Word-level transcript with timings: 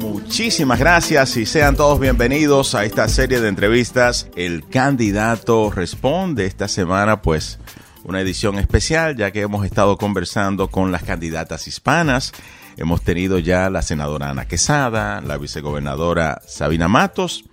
Muchísimas 0.00 0.78
gracias 0.78 1.36
y 1.36 1.46
sean 1.46 1.74
todos 1.74 1.98
bienvenidos 1.98 2.74
a 2.74 2.84
esta 2.84 3.08
serie 3.08 3.40
de 3.40 3.48
entrevistas. 3.48 4.28
El 4.36 4.68
candidato 4.68 5.70
responde 5.70 6.46
esta 6.46 6.68
semana, 6.68 7.22
pues 7.22 7.58
una 8.04 8.20
edición 8.20 8.58
especial, 8.58 9.16
ya 9.16 9.32
que 9.32 9.40
hemos 9.40 9.66
estado 9.66 9.98
conversando 9.98 10.68
con 10.68 10.92
las 10.92 11.02
candidatas 11.02 11.66
hispanas. 11.66 12.32
Hemos 12.76 13.02
tenido 13.02 13.40
ya 13.40 13.68
la 13.68 13.82
senadora 13.82 14.30
Ana 14.30 14.46
Quesada, 14.46 15.20
la 15.20 15.36
vicegobernadora 15.38 16.40
Sabina 16.46 16.86
Matos, 16.86 17.44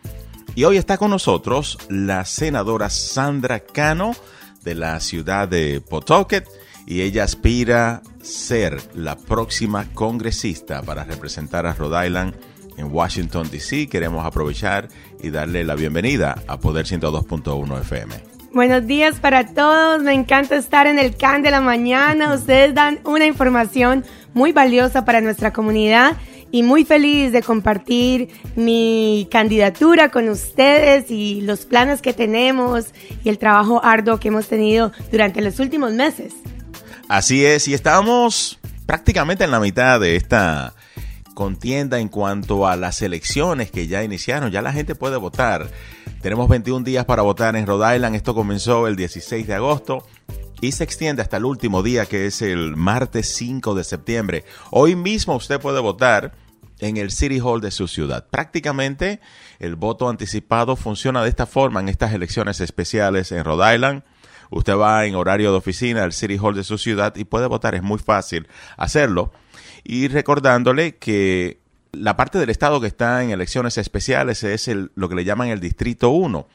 y 0.53 0.63
hoy 0.63 0.77
está 0.77 0.97
con 0.97 1.09
nosotros 1.09 1.79
la 1.89 2.23
senadora 2.25 2.89
Sandra 2.89 3.61
Cano 3.61 4.15
de 4.63 4.75
la 4.75 4.99
ciudad 4.99 5.47
de 5.47 5.81
Pawtucket 5.81 6.47
y 6.85 7.01
ella 7.01 7.23
aspira 7.23 8.01
ser 8.25 8.81
la 8.95 9.15
próxima 9.15 9.85
congresista 9.93 10.81
para 10.81 11.03
representar 11.03 11.65
a 11.65 11.73
Rhode 11.73 12.07
Island 12.07 12.33
en 12.77 12.91
Washington, 12.91 13.49
D.C. 13.49 13.87
Queremos 13.87 14.25
aprovechar 14.25 14.87
y 15.21 15.29
darle 15.29 15.63
la 15.63 15.75
bienvenida 15.75 16.43
a 16.47 16.59
Poder 16.59 16.85
102.1 16.85 17.81
FM. 17.81 18.15
Buenos 18.51 18.87
días 18.87 19.19
para 19.19 19.45
todos, 19.53 20.01
me 20.01 20.13
encanta 20.13 20.55
estar 20.55 20.87
en 20.87 20.97
el 20.97 21.15
CAN 21.17 21.41
de 21.41 21.51
la 21.51 21.59
mañana, 21.61 22.33
ustedes 22.33 22.73
dan 22.73 22.99
una 23.03 23.25
información 23.25 24.05
muy 24.33 24.53
valiosa 24.53 25.03
para 25.03 25.19
nuestra 25.19 25.51
comunidad 25.51 26.15
y 26.51 26.63
muy 26.63 26.85
feliz 26.85 27.33
de 27.33 27.43
compartir 27.43 28.29
mi 28.55 29.27
candidatura 29.29 30.09
con 30.09 30.29
ustedes 30.29 31.11
y 31.11 31.41
los 31.41 31.65
planes 31.65 32.01
que 32.01 32.13
tenemos 32.13 32.93
y 33.25 33.29
el 33.29 33.37
trabajo 33.37 33.83
arduo 33.83 34.21
que 34.21 34.29
hemos 34.29 34.47
tenido 34.47 34.93
durante 35.11 35.41
los 35.41 35.59
últimos 35.59 35.91
meses. 35.91 36.33
Así 37.07 37.45
es, 37.45 37.67
y 37.67 37.75
estamos 37.75 38.57
prácticamente 38.87 39.43
en 39.43 39.51
la 39.51 39.59
mitad 39.59 39.99
de 39.99 40.15
esta 40.15 40.73
contienda 41.35 41.99
en 41.99 42.07
cuanto 42.09 42.67
a 42.67 42.75
las 42.75 43.03
elecciones 43.03 43.69
que 43.69 43.87
ya 43.87 44.03
iniciaron. 44.03 44.49
Ya 44.49 44.63
la 44.63 44.73
gente 44.73 44.95
puede 44.95 45.17
votar. 45.17 45.69
Tenemos 46.21 46.49
21 46.49 46.83
días 46.83 47.05
para 47.05 47.21
votar 47.21 47.55
en 47.55 47.67
Rhode 47.67 47.95
Island. 47.95 48.15
Esto 48.15 48.33
comenzó 48.33 48.87
el 48.87 48.95
16 48.95 49.45
de 49.45 49.53
agosto 49.53 50.07
y 50.61 50.71
se 50.71 50.83
extiende 50.83 51.21
hasta 51.21 51.37
el 51.37 51.45
último 51.45 51.83
día 51.83 52.07
que 52.07 52.25
es 52.25 52.41
el 52.41 52.75
martes 52.75 53.35
5 53.35 53.75
de 53.75 53.83
septiembre. 53.83 54.45
Hoy 54.71 54.95
mismo 54.95 55.35
usted 55.35 55.59
puede 55.61 55.81
votar 55.81 56.33
en 56.79 56.97
el 56.97 57.11
City 57.11 57.39
Hall 57.39 57.61
de 57.61 57.69
su 57.69 57.87
ciudad. 57.87 58.27
Prácticamente 58.31 59.19
el 59.59 59.75
voto 59.75 60.09
anticipado 60.09 60.75
funciona 60.75 61.21
de 61.21 61.29
esta 61.29 61.45
forma 61.45 61.81
en 61.81 61.89
estas 61.89 62.13
elecciones 62.13 62.59
especiales 62.61 63.31
en 63.31 63.43
Rhode 63.43 63.75
Island. 63.75 64.03
Usted 64.49 64.75
va 64.75 65.05
en 65.05 65.15
horario 65.15 65.51
de 65.51 65.57
oficina 65.57 66.03
al 66.03 66.13
City 66.13 66.37
Hall 66.37 66.55
de 66.55 66.63
su 66.63 66.77
ciudad 66.77 67.15
y 67.15 67.25
puede 67.25 67.47
votar. 67.47 67.75
Es 67.75 67.83
muy 67.83 67.99
fácil 67.99 68.47
hacerlo 68.77 69.31
y 69.85 70.07
recordándole 70.07 70.95
que 70.95 71.59
la 71.91 72.17
parte 72.17 72.39
del 72.39 72.49
estado 72.49 72.81
que 72.81 72.87
está 72.87 73.23
en 73.23 73.29
elecciones 73.29 73.77
especiales 73.77 74.43
es 74.43 74.67
el, 74.67 74.91
lo 74.95 75.07
que 75.07 75.15
le 75.15 75.23
llaman 75.23 75.49
el 75.49 75.59
Distrito 75.59 76.09
1. 76.09 76.47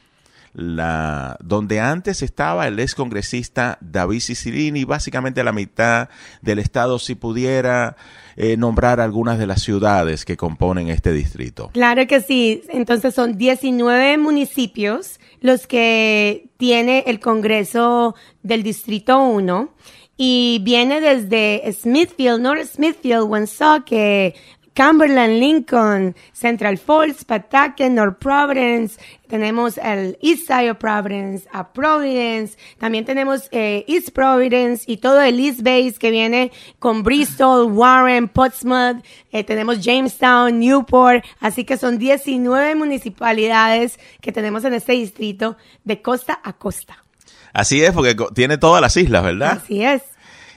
La, 0.52 1.36
donde 1.40 1.78
antes 1.78 2.22
estaba 2.22 2.66
el 2.66 2.80
ex 2.80 2.96
congresista 2.96 3.78
David 3.80 4.18
Sicilini, 4.18 4.82
básicamente 4.82 5.44
la 5.44 5.52
mitad 5.52 6.08
del 6.42 6.58
estado 6.58 6.98
si 6.98 7.14
pudiera 7.14 7.96
eh, 8.34 8.56
nombrar 8.56 8.98
algunas 8.98 9.38
de 9.38 9.46
las 9.46 9.62
ciudades 9.62 10.24
que 10.24 10.36
componen 10.36 10.88
este 10.88 11.12
distrito. 11.12 11.70
Claro 11.72 12.04
que 12.08 12.20
sí, 12.20 12.64
entonces 12.70 13.14
son 13.14 13.38
19 13.38 14.18
municipios 14.18 15.19
los 15.40 15.66
que 15.66 16.48
tiene 16.56 17.04
el 17.06 17.20
Congreso 17.20 18.14
del 18.42 18.62
Distrito 18.62 19.18
1 19.18 19.70
y 20.16 20.60
viene 20.62 21.00
desde 21.00 21.72
Smithfield, 21.72 22.42
North 22.42 22.66
Smithfield, 22.66 23.22
Woonsocket, 23.22 24.34
Cumberland, 24.74 25.40
Lincoln, 25.40 26.14
Central 26.32 26.78
Falls, 26.78 27.24
Pawtucket, 27.24 27.90
North 27.90 28.18
Providence, 28.18 28.98
tenemos 29.28 29.78
el 29.78 30.16
East 30.22 30.46
Side 30.46 30.70
of 30.70 30.78
Providence, 30.78 31.46
a 31.52 31.72
Providence, 31.72 32.56
también 32.78 33.04
tenemos 33.04 33.48
eh, 33.52 33.84
East 33.88 34.10
Providence 34.10 34.84
y 34.86 34.98
todo 34.98 35.20
el 35.20 35.38
East 35.38 35.62
Base 35.62 35.94
que 35.98 36.10
viene 36.10 36.52
con 36.78 37.02
Bristol, 37.02 37.70
Warren, 37.72 38.28
Portsmouth, 38.28 39.04
eh, 39.32 39.44
tenemos 39.44 39.84
Jamestown, 39.84 40.58
Newport, 40.58 41.24
así 41.40 41.64
que 41.64 41.76
son 41.76 41.98
19 41.98 42.74
municipalidades 42.74 43.98
que 44.20 44.32
tenemos 44.32 44.64
en 44.64 44.74
este 44.74 44.92
distrito 44.92 45.56
de 45.84 46.00
costa 46.00 46.40
a 46.42 46.52
costa. 46.52 47.04
Así 47.52 47.82
es, 47.82 47.92
porque 47.92 48.16
tiene 48.34 48.58
todas 48.58 48.80
las 48.80 48.96
islas, 48.96 49.24
¿verdad? 49.24 49.60
Así 49.62 49.82
es. 49.82 50.02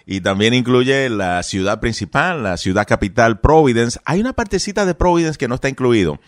Y 0.06 0.22
también 0.22 0.54
incluye 0.54 1.10
la 1.10 1.42
ciudad 1.44 1.80
principal, 1.80 2.44
la 2.44 2.58
ciudad 2.58 2.86
capital, 2.86 3.40
Providence. 3.40 4.00
Hay 4.06 4.20
una 4.20 4.34
partecita 4.34 4.86
de 4.86 4.96
Providence 4.96 5.38
que 5.38 5.48
no 5.48 5.56
está 5.56 5.70
incluido 5.70 6.20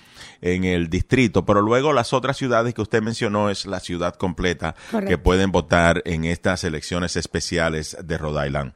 en 0.41 0.63
el 0.63 0.89
distrito, 0.89 1.45
pero 1.45 1.61
luego 1.61 1.91
las 1.91 2.13
otras 2.13 2.37
ciudades 2.37 2.73
que 2.73 2.81
usted 2.81 3.01
mencionó 3.01 3.49
es 3.49 3.65
la 3.65 3.79
ciudad 3.79 4.15
completa 4.15 4.75
que 5.07 5.17
pueden 5.17 5.51
votar 5.51 6.01
en 6.05 6.25
estas 6.25 6.63
elecciones 6.63 7.15
especiales 7.15 7.97
de 8.03 8.17
Rhode 8.17 8.47
Island. 8.47 8.73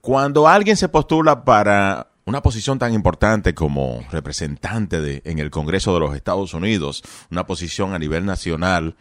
Cuando 0.00 0.48
alguien 0.48 0.76
se 0.76 0.88
postula 0.88 1.44
para 1.44 2.08
una 2.26 2.42
posición 2.42 2.78
tan 2.78 2.92
importante 2.92 3.54
como 3.54 4.04
representante 4.10 5.00
de, 5.00 5.22
en 5.24 5.38
el 5.38 5.50
Congreso 5.50 5.94
de 5.94 6.00
los 6.00 6.14
Estados 6.14 6.54
Unidos, 6.54 7.02
una 7.30 7.46
posición 7.46 7.94
a 7.94 7.98
nivel 7.98 8.24
nacional, 8.24 8.96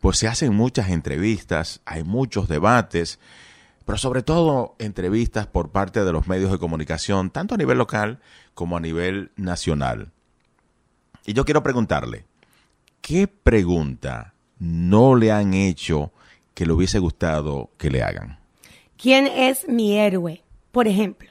pues 0.00 0.18
se 0.18 0.28
hacen 0.28 0.54
muchas 0.54 0.90
entrevistas, 0.90 1.80
hay 1.84 2.04
muchos 2.04 2.48
debates, 2.48 3.18
pero 3.84 3.98
sobre 3.98 4.22
todo 4.22 4.74
entrevistas 4.78 5.46
por 5.46 5.70
parte 5.70 6.04
de 6.04 6.12
los 6.12 6.26
medios 6.26 6.50
de 6.50 6.58
comunicación, 6.58 7.30
tanto 7.30 7.54
a 7.54 7.58
nivel 7.58 7.78
local 7.78 8.20
como 8.54 8.76
a 8.76 8.80
nivel 8.80 9.30
nacional. 9.36 10.10
Y 11.26 11.32
yo 11.32 11.44
quiero 11.44 11.62
preguntarle, 11.62 12.24
¿qué 13.00 13.26
pregunta 13.28 14.34
no 14.58 15.16
le 15.16 15.32
han 15.32 15.54
hecho 15.54 16.12
que 16.54 16.66
le 16.66 16.72
hubiese 16.72 16.98
gustado 16.98 17.70
que 17.76 17.90
le 17.90 18.02
hagan? 18.02 18.38
¿Quién 18.96 19.26
es 19.26 19.68
mi 19.68 19.98
héroe? 19.98 20.42
Por 20.72 20.88
ejemplo. 20.88 21.30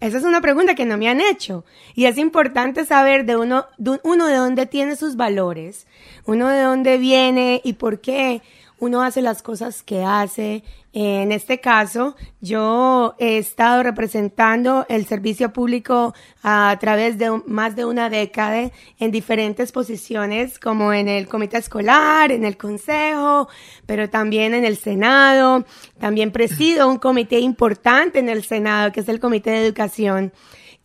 Esa 0.00 0.18
es 0.18 0.24
una 0.24 0.40
pregunta 0.40 0.74
que 0.74 0.84
no 0.84 0.98
me 0.98 1.08
han 1.08 1.20
hecho. 1.20 1.64
Y 1.94 2.04
es 2.04 2.18
importante 2.18 2.84
saber 2.84 3.24
de 3.24 3.36
uno, 3.36 3.66
de 3.78 4.00
uno 4.02 4.26
de 4.26 4.36
dónde 4.36 4.66
tiene 4.66 4.96
sus 4.96 5.16
valores, 5.16 5.86
uno 6.26 6.48
de 6.48 6.60
dónde 6.60 6.98
viene 6.98 7.62
y 7.64 7.74
por 7.74 8.00
qué 8.00 8.42
uno 8.78 9.02
hace 9.02 9.22
las 9.22 9.42
cosas 9.42 9.82
que 9.82 10.04
hace. 10.04 10.62
En 10.96 11.32
este 11.32 11.58
caso, 11.58 12.14
yo 12.40 13.16
he 13.18 13.36
estado 13.38 13.82
representando 13.82 14.86
el 14.88 15.06
servicio 15.06 15.52
público 15.52 16.14
a 16.40 16.76
través 16.78 17.18
de 17.18 17.42
más 17.48 17.74
de 17.74 17.84
una 17.84 18.08
década 18.08 18.70
en 19.00 19.10
diferentes 19.10 19.72
posiciones, 19.72 20.60
como 20.60 20.92
en 20.92 21.08
el 21.08 21.26
comité 21.26 21.58
escolar, 21.58 22.30
en 22.30 22.44
el 22.44 22.56
consejo, 22.56 23.48
pero 23.86 24.08
también 24.08 24.54
en 24.54 24.64
el 24.64 24.76
Senado. 24.76 25.64
También 25.98 26.30
presido 26.30 26.88
un 26.88 26.98
comité 26.98 27.40
importante 27.40 28.20
en 28.20 28.28
el 28.28 28.44
Senado, 28.44 28.92
que 28.92 29.00
es 29.00 29.08
el 29.08 29.18
Comité 29.18 29.50
de 29.50 29.66
Educación. 29.66 30.32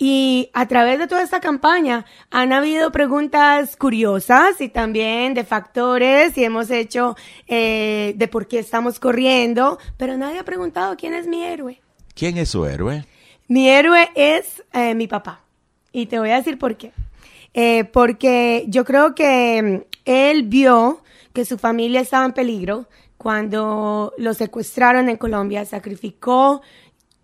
Y 0.02 0.50
a 0.54 0.66
través 0.66 0.98
de 0.98 1.08
toda 1.08 1.22
esta 1.22 1.42
campaña 1.42 2.06
han 2.32 2.54
habido 2.54 2.90
preguntas 2.90 3.76
curiosas 3.76 4.62
y 4.62 4.70
también 4.70 5.34
de 5.34 5.44
factores 5.44 6.38
y 6.38 6.46
hemos 6.46 6.72
hecho 6.72 7.18
eh, 7.48 8.14
de 8.16 8.28
por 8.30 8.48
qué 8.48 8.60
estamos 8.60 8.98
corriendo, 8.98 9.78
pero 9.98 10.16
nadie 10.16 10.40
ha 10.40 10.46
preguntado 10.46 10.96
quién 10.96 11.14
es 11.14 11.28
mi 11.28 11.44
héroe. 11.44 11.82
¿Quién 12.16 12.38
es 12.38 12.50
su 12.50 12.66
héroe? 12.66 13.06
Mi 13.50 13.70
héroe 13.70 14.10
es 14.16 14.64
eh, 14.72 14.96
mi 14.96 15.08
papá. 15.08 15.42
Y 15.92 16.06
te 16.06 16.18
voy 16.18 16.30
a 16.30 16.38
decir 16.38 16.58
por 16.58 16.78
qué. 16.78 16.94
Eh, 17.54 17.84
porque 17.84 18.64
yo 18.70 18.86
creo 18.86 19.14
que 19.16 19.62
mm, 19.62 19.96
él 20.06 20.44
vio 20.44 21.04
que 21.34 21.44
su 21.44 21.58
familia 21.58 22.00
estaba 22.00 22.26
en 22.26 22.32
peligro 22.32 22.88
cuando 23.18 24.14
lo 24.18 24.34
secuestraron 24.34 25.10
en 25.10 25.18
Colombia, 25.18 25.66
sacrificó 25.66 26.62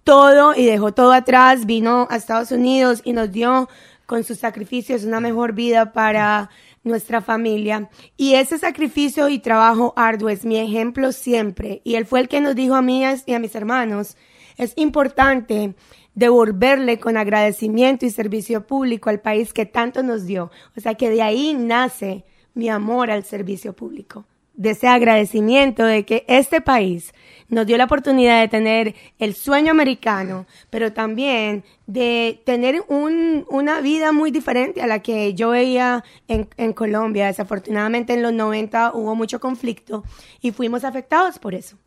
todo 0.06 0.54
y 0.56 0.66
dejó 0.66 0.94
todo 0.94 1.12
atrás, 1.12 1.66
vino 1.66 2.08
a 2.12 2.16
Estados 2.16 2.52
Unidos 2.52 3.02
y 3.04 3.12
nos 3.12 3.31
dio 3.31 3.68
con 4.06 4.24
sus 4.24 4.38
sacrificios 4.38 5.04
una 5.04 5.19
mejor 5.19 5.54
vida 5.54 5.92
para 5.94 6.52
nuestra 6.84 7.22
familia. 7.22 7.90
Y 8.16 8.36
ese 8.36 8.60
sacrificio 8.60 9.28
y 9.30 9.40
trabajo 9.40 9.94
arduo 9.98 10.30
es 10.30 10.46
mi 10.46 10.60
ejemplo 10.60 11.12
siempre. 11.12 11.81
Y 11.84 11.96
él 11.96 12.06
fue 12.06 12.19
el 12.19 12.28
que 12.28 12.40
nos 12.40 12.56
dijo 12.56 12.75
a 12.75 12.84
mí 12.84 13.04
y 13.25 13.34
a 13.34 13.40
mis 13.40 13.56
hermanos, 13.56 14.16
es 14.57 14.74
importante 14.75 15.74
devolverle 16.13 17.00
con 17.00 17.18
agradecimiento 17.18 18.06
y 18.06 18.12
servicio 18.12 18.68
público 18.68 19.10
al 19.10 19.22
país 19.22 19.54
que 19.54 19.66
tanto 19.66 20.04
nos 20.04 20.28
dio. 20.28 20.51
O 20.78 20.81
sea 20.81 20.94
que 20.94 21.10
de 21.10 21.24
ahí 21.24 21.56
nace 21.56 22.25
mi 22.54 22.69
amor 22.69 23.10
al 23.10 23.25
servicio 23.25 23.74
público 23.74 24.24
de 24.58 24.72
ese 24.72 24.88
agradecimiento 24.88 25.84
de 25.84 26.06
que 26.06 26.25
este 26.28 26.62
país 26.62 27.13
nos 27.50 27.65
dio 27.65 27.77
la 27.77 27.86
oportunidad 27.86 28.42
de 28.42 28.47
tener 28.47 28.95
el 29.19 29.36
sueño 29.36 29.71
americano, 29.71 30.45
pero 30.69 30.94
también 30.94 31.63
de 31.88 32.42
tener 32.45 32.83
un, 32.88 33.45
una 33.50 33.81
vida 33.81 34.12
muy 34.12 34.31
diferente 34.31 34.81
a 34.81 34.88
la 34.88 35.00
que 35.00 35.33
yo 35.33 35.50
veía 35.50 36.03
en, 36.27 36.47
en 36.57 36.74
Colombia. 36.74 37.27
Desafortunadamente 37.27 38.13
en 38.13 38.24
los 38.24 38.33
90 38.33 38.94
hubo 38.94 39.15
mucho 39.15 39.39
conflicto 39.39 40.03
y 40.42 40.51
fuimos 40.51 40.83
afectados 40.83 41.39
por 41.39 41.53
eso. 41.53 41.77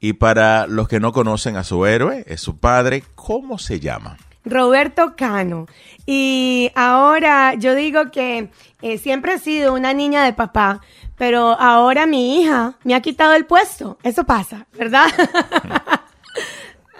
Y 0.00 0.14
para 0.14 0.66
los 0.66 0.88
que 0.88 1.00
no 1.00 1.12
conocen 1.12 1.56
a 1.56 1.64
su 1.64 1.86
héroe, 1.86 2.24
es 2.26 2.40
su 2.40 2.58
padre, 2.58 3.04
¿cómo 3.14 3.58
se 3.58 3.80
llama? 3.80 4.18
Roberto 4.44 5.14
Cano. 5.16 5.66
Y 6.06 6.70
ahora 6.74 7.54
yo 7.54 7.74
digo 7.74 8.10
que 8.10 8.50
eh, 8.82 8.98
siempre 8.98 9.34
he 9.34 9.38
sido 9.38 9.74
una 9.74 9.92
niña 9.92 10.24
de 10.24 10.32
papá, 10.32 10.80
pero 11.16 11.58
ahora 11.58 12.06
mi 12.06 12.40
hija 12.40 12.74
me 12.84 12.94
ha 12.94 13.00
quitado 13.00 13.34
el 13.34 13.46
puesto. 13.46 13.98
Eso 14.02 14.24
pasa, 14.24 14.66
¿verdad? 14.76 15.06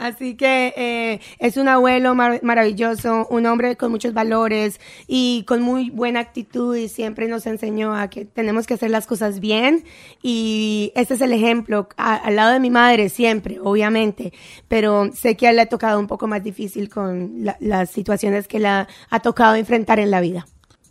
Así 0.04 0.34
que 0.34 0.74
eh, 0.76 1.20
es 1.38 1.56
un 1.56 1.66
abuelo 1.66 2.14
maravilloso, 2.14 3.26
un 3.30 3.46
hombre 3.46 3.76
con 3.76 3.90
muchos 3.90 4.12
valores 4.12 4.78
y 5.06 5.44
con 5.48 5.62
muy 5.62 5.88
buena 5.88 6.20
actitud 6.20 6.76
y 6.76 6.90
siempre 6.90 7.26
nos 7.26 7.46
enseñó 7.46 7.96
a 7.96 8.08
que 8.08 8.26
tenemos 8.26 8.66
que 8.66 8.74
hacer 8.74 8.90
las 8.90 9.06
cosas 9.06 9.40
bien 9.40 9.82
y 10.22 10.92
este 10.94 11.14
es 11.14 11.22
el 11.22 11.32
ejemplo 11.32 11.88
al 11.96 12.36
lado 12.36 12.52
de 12.52 12.60
mi 12.60 12.68
madre 12.68 13.08
siempre, 13.08 13.58
obviamente, 13.62 14.34
pero 14.68 15.10
sé 15.14 15.38
que 15.38 15.46
a 15.46 15.50
él 15.50 15.56
le 15.56 15.62
ha 15.62 15.68
tocado 15.70 15.98
un 15.98 16.06
poco 16.06 16.26
más 16.26 16.44
difícil 16.44 16.90
con 16.90 17.42
las 17.58 17.88
situaciones 17.88 18.46
que 18.46 18.58
le 18.58 18.68
ha, 18.68 18.86
tocado 19.22 19.54
enfrentar 19.54 20.00
en 20.00 20.10
la 20.10 20.20
vida. 20.20 20.46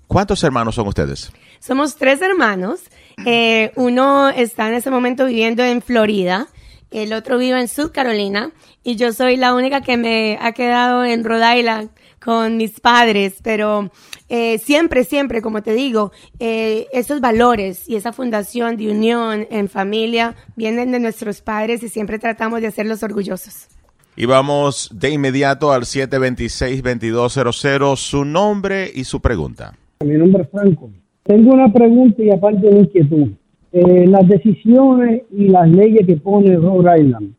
¿Cuántos 0.07 0.44
hermanos 0.44 0.74
son 0.74 0.88
ustedes? 0.88 1.31
Somos 1.60 1.98
tres 1.98 2.19
hermanos. 2.24 2.80
Eh, 3.27 3.74
uno 3.75 4.30
está 4.30 4.69
en 4.69 4.74
ese 4.74 4.89
momento 4.89 5.27
viviendo 5.27 5.63
en 5.63 5.83
Florida 5.83 6.48
el 6.94 7.13
otro 7.13 7.38
vive 7.38 7.60
en 7.60 7.68
South 7.68 7.92
Carolina 7.92 8.51
y 8.84 8.95
yo 8.95 9.12
soy 9.12 9.36
la 9.36 9.56
única 9.56 9.81
que 9.81 9.98
me 9.98 10.38
ha 10.40 10.54
quedado 10.54 11.04
en 11.04 11.24
Rhode 11.24 11.60
Island 11.60 11.90
con 12.24 12.56
mis 12.56 12.80
padres, 12.80 13.40
pero 13.44 13.92
eh, 14.30 14.60
siempre, 14.60 15.04
siempre, 15.04 15.42
como 15.42 15.62
te 15.62 15.74
digo, 15.74 16.13
eh, 16.40 16.88
esos 16.94 17.19
valores 17.19 17.90
y 17.90 17.95
esa 17.95 18.13
fundación 18.13 18.78
de 18.78 18.92
unión 18.92 19.48
en 19.50 19.68
familia 19.68 20.36
vienen 20.56 20.92
de 20.92 21.00
nuestros 21.00 21.42
padres 21.42 21.81
y 21.84 21.90
siempre 21.90 22.19
tratamos 22.19 22.62
de 22.62 22.68
hacerlos 22.68 23.01
orgullosos. 23.04 23.68
Y 24.16 24.25
vamos 24.25 24.92
de 24.94 25.10
inmediato 25.10 25.72
al 25.72 25.81
726-2200, 25.81 27.98
su 27.98 28.24
nombre 28.24 28.92
y 28.94 29.06
su 29.06 29.19
pregunta. 29.19 29.74
Mi 30.06 30.13
nombre 30.13 30.44
es 30.44 30.50
Franco. 30.50 30.92
Tengo 31.24 31.54
una 31.54 31.74
pregunta 31.74 32.22
y 32.22 32.30
aparte 32.30 32.68
una 32.68 32.81
inquietud. 32.81 33.31
Eh, 33.75 34.06
las 34.06 34.28
decisiones 34.28 35.24
y 35.31 35.48
las 35.48 35.68
leyes 35.68 36.06
que 36.06 36.18
pone 36.18 36.56
Rhode 36.56 37.02
Island, 37.02 37.34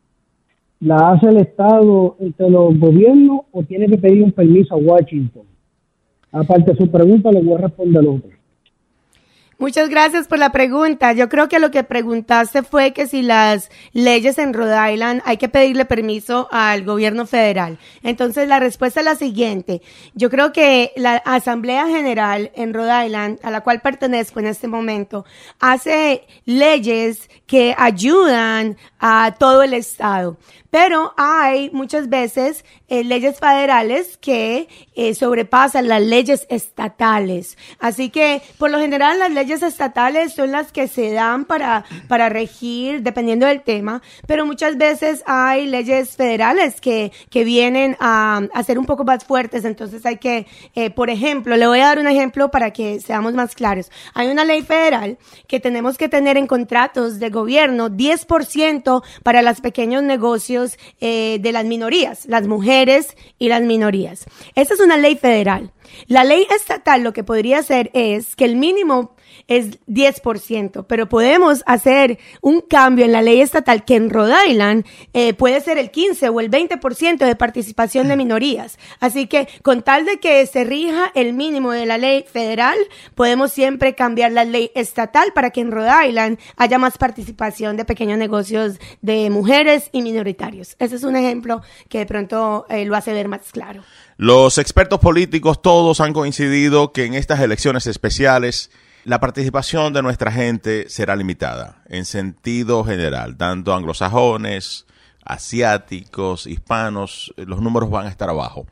¿la 0.81 1.13
hace 1.13 1.29
el 1.29 1.37
Estado 1.37 2.17
entre 2.19 2.51
los 2.51 2.77
gobiernos 2.77 3.43
o 3.53 3.63
tiene 3.63 3.87
que 3.87 3.99
pedir 3.99 4.21
un 4.25 4.33
permiso 4.33 4.75
a 4.75 4.79
Washington? 4.79 5.45
Aparte 6.33 6.73
de 6.73 6.77
su 6.77 6.91
pregunta, 6.91 7.31
le 7.31 7.41
voy 7.41 7.55
a 7.55 7.59
responder 7.59 8.05
otra. 8.09 8.37
Muchas 9.59 9.89
gracias 9.89 10.27
por 10.27 10.39
la 10.39 10.51
pregunta. 10.51 11.12
Yo 11.12 11.29
creo 11.29 11.49
que 11.49 11.61
lo 11.61 11.71
que 11.71 11.85
preguntaste 11.85 12.62
fue 12.62 12.93
que 12.93 13.06
si 13.06 13.23
las 13.23 13.71
leyes 13.93 14.39
en 14.39 14.53
Rhode 14.53 14.93
Island 14.93 15.23
hay 15.25 15.37
que 15.37 15.49
pedirle 15.49 15.85
permiso 15.85 16.49
al 16.51 16.85
gobierno 16.85 17.25
federal. 17.25 17.79
Entonces 18.03 18.49
la 18.49 18.59
respuesta 18.59 19.01
es 19.01 19.06
la 19.06 19.15
siguiente. 19.15 19.81
Yo 20.15 20.29
creo 20.29 20.53
que 20.53 20.93
la 20.97 21.17
Asamblea 21.17 21.87
General 21.87 22.51
en 22.56 22.75
Rhode 22.75 23.06
Island, 23.06 23.39
a 23.43 23.51
la 23.51 23.61
cual 23.61 23.81
pertenezco 23.81 24.41
en 24.41 24.47
este 24.47 24.67
momento, 24.67 25.25
hace 25.61 26.27
leyes 26.45 27.31
que 27.47 27.75
ayudan 27.79 28.77
a 29.06 29.35
todo 29.39 29.62
el 29.62 29.75
estado. 29.75 30.39
Pero 30.71 31.12
hay 31.19 31.71
muchas 31.71 32.09
veces 32.09 32.65
eh, 32.89 33.05
leyes 33.05 33.39
federales 33.39 34.17
que 34.17 34.67
eh, 34.97 35.15
sobrepasan 35.15 35.89
las 35.89 36.03
leyes 36.03 36.47
estatales. 36.49 37.56
Así 37.79 38.09
que, 38.09 38.43
por 38.59 38.71
lo 38.71 38.79
general, 38.81 39.19
las 39.19 39.31
leyes 39.31 39.62
estatales 39.62 40.35
son 40.35 40.53
las 40.53 40.73
que 40.73 40.89
se 40.89 41.12
dan 41.12 41.45
para, 41.45 41.85
para 42.09 42.29
regir, 42.29 43.03
dependiendo 43.03 43.47
del 43.47 43.62
tema, 43.62 44.03
pero 44.27 44.47
muchas 44.47 44.77
veces 44.79 45.23
hay 45.27 45.67
leyes 45.67 46.17
federales 46.17 46.81
que, 46.81 47.12
que 47.31 47.45
vienen 47.45 47.97
a, 48.00 48.41
a 48.53 48.62
ser 48.65 48.79
un 48.79 48.87
poco 48.87 49.05
más 49.05 49.25
fuertes. 49.25 49.65
Entonces 49.65 50.05
hay 50.07 50.17
que, 50.17 50.47
eh, 50.75 50.91
por 50.91 51.11
ejemplo, 51.11 51.57
le 51.57 51.67
voy 51.67 51.81
a 51.81 51.89
dar 51.89 51.99
un 51.99 52.09
ejemplo 52.09 52.50
para 52.50 52.73
que 52.73 53.00
seamos 53.00 53.35
más 53.35 53.55
claros. 53.55 53.93
Hay 54.15 54.29
una 54.29 54.45
ley 54.45 54.62
federal 54.62 55.19
que 55.47 55.61
tenemos 55.61 55.99
que 55.99 56.09
tener 56.09 56.37
en 56.37 56.47
contratos 56.47 57.21
de 57.21 57.31
gobierno 57.31 57.91
10% 57.91 58.94
para 59.23 59.43
los 59.43 59.61
pequeños 59.61 60.02
negocios 60.02 60.79
eh, 61.00 61.38
de 61.41 61.52
las 61.52 61.64
minorías, 61.64 62.26
las 62.26 62.46
mujeres 62.46 63.17
y 63.38 63.49
las 63.49 63.62
minorías. 63.62 64.26
Esta 64.55 64.75
es 64.75 64.81
una 64.81 64.96
ley 64.96 65.17
federal. 65.17 65.73
La 66.06 66.25
ley 66.25 66.46
estatal 66.55 67.02
lo 67.02 67.12
que 67.12 67.25
podría 67.25 67.58
hacer 67.58 67.91
es 67.94 68.37
que 68.37 68.44
el 68.44 68.56
mínimo 68.56 69.14
es 69.49 69.79
10%, 69.87 70.87
pero 70.88 71.08
podemos 71.08 71.62
hacer 71.67 72.19
un 72.41 72.61
cambio 72.61 73.05
en 73.05 73.12
la 73.12 73.23
ley 73.23 73.41
estatal 73.41 73.85
que 73.85 73.96
en 73.96 74.11
Rhode 74.11 74.35
Island 74.49 74.87
eh, 75.12 75.35
puede 75.35 75.61
ser 75.61 75.79
el 75.79 75.91
15 75.91 76.29
o 76.29 76.41
el 76.41 76.50
20% 76.50 77.19
de 77.19 77.37
participación 77.37 78.08
de 78.08 78.17
minorías. 78.17 78.79
Así 79.00 79.26
que 79.26 79.49
con 79.62 79.82
tal 79.82 80.06
de 80.06 80.19
que 80.19 80.46
se 80.46 80.64
rija 80.64 81.12
el 81.14 81.35
mínimo 81.35 81.73
de 81.73 81.87
la 81.87 81.99
ley 81.99 82.25
federal, 82.31 82.76
podemos 83.14 83.52
siempre 83.52 83.94
cambiar 83.94 84.32
la 84.32 84.44
ley 84.44 84.70
estatal 84.75 85.32
para 85.35 85.50
que 85.50 85.61
en 85.61 85.70
Rhode 85.70 86.08
Island 86.08 86.38
haya 86.56 86.79
más 86.79 86.99
participación 86.99 87.76
de 87.76 87.85
pequeños 87.85 88.19
negocios 88.19 88.79
de 89.02 89.31
mujeres 89.31 89.90
y 89.93 90.02
minoritarios. 90.02 90.76
Ese 90.79 90.97
es 90.97 91.05
un 91.05 91.17
ejemplo 91.17 91.62
que 91.88 91.99
de 91.99 92.06
pronto 92.06 92.67
eh, 92.69 92.85
lo 92.85 92.97
hace 92.97 93.12
ver 93.12 93.29
más 93.29 93.52
claro. 93.52 93.82
Los 94.17 94.58
expertos 94.58 95.00
políticos 95.00 95.61
todos 95.61 96.00
han 96.00 96.12
coincidido 96.12 96.93
que 96.93 97.05
en 97.05 97.14
estas 97.14 97.40
elecciones 97.40 97.87
especiales 97.87 98.70
la 99.05 99.21
participación 99.21 99.93
de 99.93 100.03
nuestra 100.03 100.33
gente 100.33 100.89
será 100.89 101.15
limitada 101.15 101.83
en 101.87 102.06
sentido 102.06 102.85
general, 102.85 103.37
tanto 103.37 103.75
anglosajones, 103.75 104.87
asiáticos, 105.23 106.47
hispanos, 106.47 107.35
los 107.37 107.61
números 107.61 107.91
van 107.91 108.06
a 108.06 108.11
estar 108.11 108.31
abajo. 108.31 108.67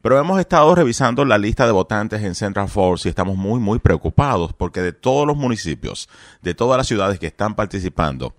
Pero 0.00 0.18
hemos 0.18 0.38
estado 0.38 0.74
revisando 0.74 1.24
la 1.24 1.38
lista 1.38 1.66
de 1.66 1.72
votantes 1.72 2.22
en 2.22 2.34
Central 2.34 2.68
Force 2.68 3.08
y 3.08 3.10
estamos 3.10 3.36
muy, 3.36 3.58
muy 3.58 3.80
preocupados 3.80 4.52
porque 4.52 4.80
de 4.80 4.92
todos 4.92 5.26
los 5.26 5.36
municipios, 5.36 6.08
de 6.42 6.54
todas 6.54 6.76
las 6.76 6.86
ciudades 6.86 7.18
que 7.18 7.26
están 7.26 7.54
participando 7.54 8.34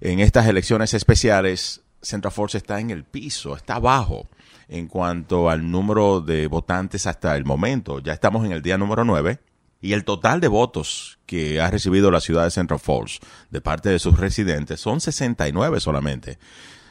en 0.00 0.20
estas 0.20 0.46
elecciones 0.46 0.94
especiales, 0.94 1.82
Central 2.00 2.32
Force 2.32 2.56
está 2.56 2.80
en 2.80 2.90
el 2.90 3.04
piso, 3.04 3.54
está 3.54 3.74
abajo 3.74 4.28
en 4.68 4.88
cuanto 4.88 5.50
al 5.50 5.70
número 5.70 6.22
de 6.22 6.46
votantes 6.46 7.06
hasta 7.06 7.36
el 7.36 7.44
momento. 7.44 7.98
Ya 7.98 8.14
estamos 8.14 8.46
en 8.46 8.52
el 8.52 8.62
día 8.62 8.78
número 8.78 9.04
9 9.04 9.38
y 9.80 9.92
el 9.92 10.04
total 10.04 10.40
de 10.40 10.48
votos 10.48 11.18
que 11.26 11.60
ha 11.60 11.70
recibido 11.70 12.10
la 12.10 12.20
ciudad 12.20 12.44
de 12.44 12.50
Central 12.50 12.80
Falls 12.80 13.20
de 13.50 13.60
parte 13.60 13.88
de 13.88 13.98
sus 13.98 14.18
residentes 14.18 14.80
son 14.80 15.00
69 15.00 15.80
solamente. 15.80 16.38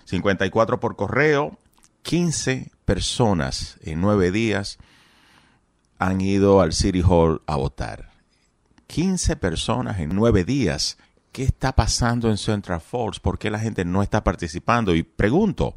54 0.06 0.80
por 0.80 0.96
correo, 0.96 1.60
15 2.02 2.72
personas 2.86 3.78
en 3.82 4.02
nueve 4.02 4.32
días 4.32 4.80
han 6.00 6.22
ido 6.22 6.62
al 6.62 6.74
City 6.74 7.04
Hall 7.06 7.42
a 7.46 7.58
votar. 7.58 8.10
15 8.88 9.36
personas 9.36 10.00
en 10.00 10.10
nueve 10.16 10.44
días. 10.44 10.98
¿Qué 11.32 11.44
está 11.44 11.74
pasando 11.74 12.30
en 12.30 12.38
Central 12.38 12.82
Falls? 12.82 13.20
¿Por 13.20 13.38
qué 13.38 13.52
la 13.52 13.60
gente 13.60 13.86
no 13.86 14.02
está 14.02 14.24
participando? 14.24 14.96
Y 14.96 15.04
pregunto, 15.04 15.76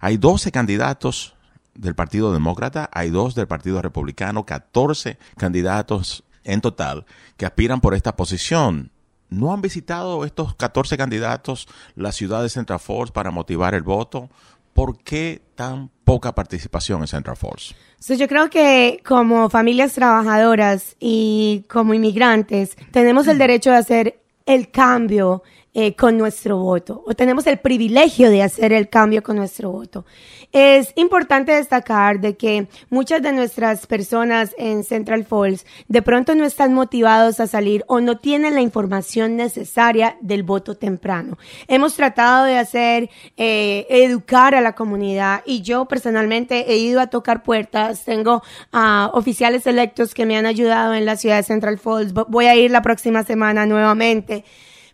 hay 0.00 0.16
12 0.16 0.50
candidatos 0.50 1.34
del 1.74 1.94
Partido 1.94 2.32
Demócrata, 2.32 2.88
hay 2.92 3.10
dos 3.10 3.34
del 3.34 3.46
Partido 3.46 3.80
Republicano, 3.80 4.44
14 4.44 5.18
candidatos 5.36 6.24
en 6.48 6.60
total 6.60 7.04
que 7.36 7.46
aspiran 7.46 7.80
por 7.80 7.94
esta 7.94 8.16
posición. 8.16 8.90
¿No 9.28 9.52
han 9.52 9.60
visitado 9.60 10.24
estos 10.24 10.54
14 10.54 10.96
candidatos 10.96 11.68
la 11.94 12.12
ciudad 12.12 12.42
de 12.42 12.48
Central 12.48 12.80
Falls 12.80 13.10
para 13.10 13.30
motivar 13.30 13.74
el 13.74 13.82
voto? 13.82 14.30
¿Por 14.72 14.98
qué 14.98 15.42
tan 15.54 15.90
poca 16.04 16.34
participación 16.34 17.02
en 17.02 17.08
Central 17.08 17.36
Falls? 17.36 17.74
yo 18.00 18.28
creo 18.28 18.48
que 18.48 19.02
como 19.04 19.50
familias 19.50 19.92
trabajadoras 19.92 20.96
y 20.98 21.64
como 21.68 21.94
inmigrantes 21.94 22.76
tenemos 22.92 23.26
el 23.26 23.38
derecho 23.38 23.70
de 23.70 23.76
hacer 23.76 24.20
el 24.46 24.70
cambio 24.70 25.42
eh, 25.80 25.94
con 25.94 26.18
nuestro 26.18 26.58
voto 26.58 27.04
o 27.06 27.14
tenemos 27.14 27.46
el 27.46 27.58
privilegio 27.58 28.30
de 28.30 28.42
hacer 28.42 28.72
el 28.72 28.88
cambio 28.88 29.22
con 29.22 29.36
nuestro 29.36 29.70
voto. 29.70 30.04
Es 30.50 30.92
importante 30.96 31.52
destacar 31.52 32.18
de 32.18 32.36
que 32.36 32.66
muchas 32.90 33.22
de 33.22 33.30
nuestras 33.30 33.86
personas 33.86 34.56
en 34.58 34.82
Central 34.82 35.24
Falls 35.24 35.64
de 35.86 36.02
pronto 36.02 36.34
no 36.34 36.44
están 36.44 36.74
motivados 36.74 37.38
a 37.38 37.46
salir 37.46 37.84
o 37.86 38.00
no 38.00 38.18
tienen 38.18 38.54
la 38.54 38.60
información 38.60 39.36
necesaria 39.36 40.16
del 40.20 40.42
voto 40.42 40.74
temprano. 40.74 41.38
Hemos 41.68 41.94
tratado 41.94 42.46
de 42.46 42.58
hacer, 42.58 43.08
eh, 43.36 43.86
educar 43.88 44.56
a 44.56 44.60
la 44.60 44.72
comunidad 44.72 45.42
y 45.46 45.62
yo 45.62 45.84
personalmente 45.84 46.72
he 46.72 46.78
ido 46.78 47.00
a 47.00 47.06
tocar 47.06 47.44
puertas. 47.44 48.04
Tengo 48.04 48.42
uh, 48.72 49.16
oficiales 49.16 49.64
electos 49.68 50.12
que 50.12 50.26
me 50.26 50.36
han 50.36 50.46
ayudado 50.46 50.94
en 50.94 51.04
la 51.04 51.16
ciudad 51.16 51.36
de 51.36 51.44
Central 51.44 51.78
Falls. 51.78 52.12
Voy 52.12 52.46
a 52.46 52.56
ir 52.56 52.72
la 52.72 52.82
próxima 52.82 53.22
semana 53.22 53.64
nuevamente. 53.64 54.44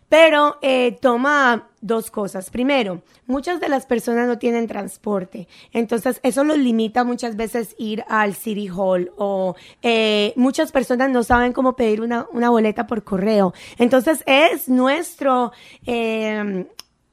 Pero 0.09 0.57
eh, 0.61 0.97
toma 1.01 1.67
dos 1.81 2.11
cosas. 2.11 2.49
Primero, 2.49 3.01
muchas 3.27 3.59
de 3.59 3.69
las 3.69 3.85
personas 3.85 4.27
no 4.27 4.37
tienen 4.37 4.67
transporte, 4.67 5.47
entonces 5.71 6.19
eso 6.23 6.43
los 6.43 6.57
limita 6.57 7.03
muchas 7.03 7.35
veces 7.35 7.75
ir 7.77 8.03
al 8.07 8.35
City 8.35 8.69
Hall 8.69 9.11
o 9.17 9.55
eh, 9.81 10.33
muchas 10.35 10.71
personas 10.71 11.09
no 11.09 11.23
saben 11.23 11.53
cómo 11.53 11.75
pedir 11.75 12.01
una, 12.01 12.27
una 12.31 12.49
boleta 12.49 12.87
por 12.87 13.03
correo. 13.03 13.53
Entonces 13.77 14.23
es 14.25 14.69
nuestro... 14.69 15.51
Eh, 15.85 16.65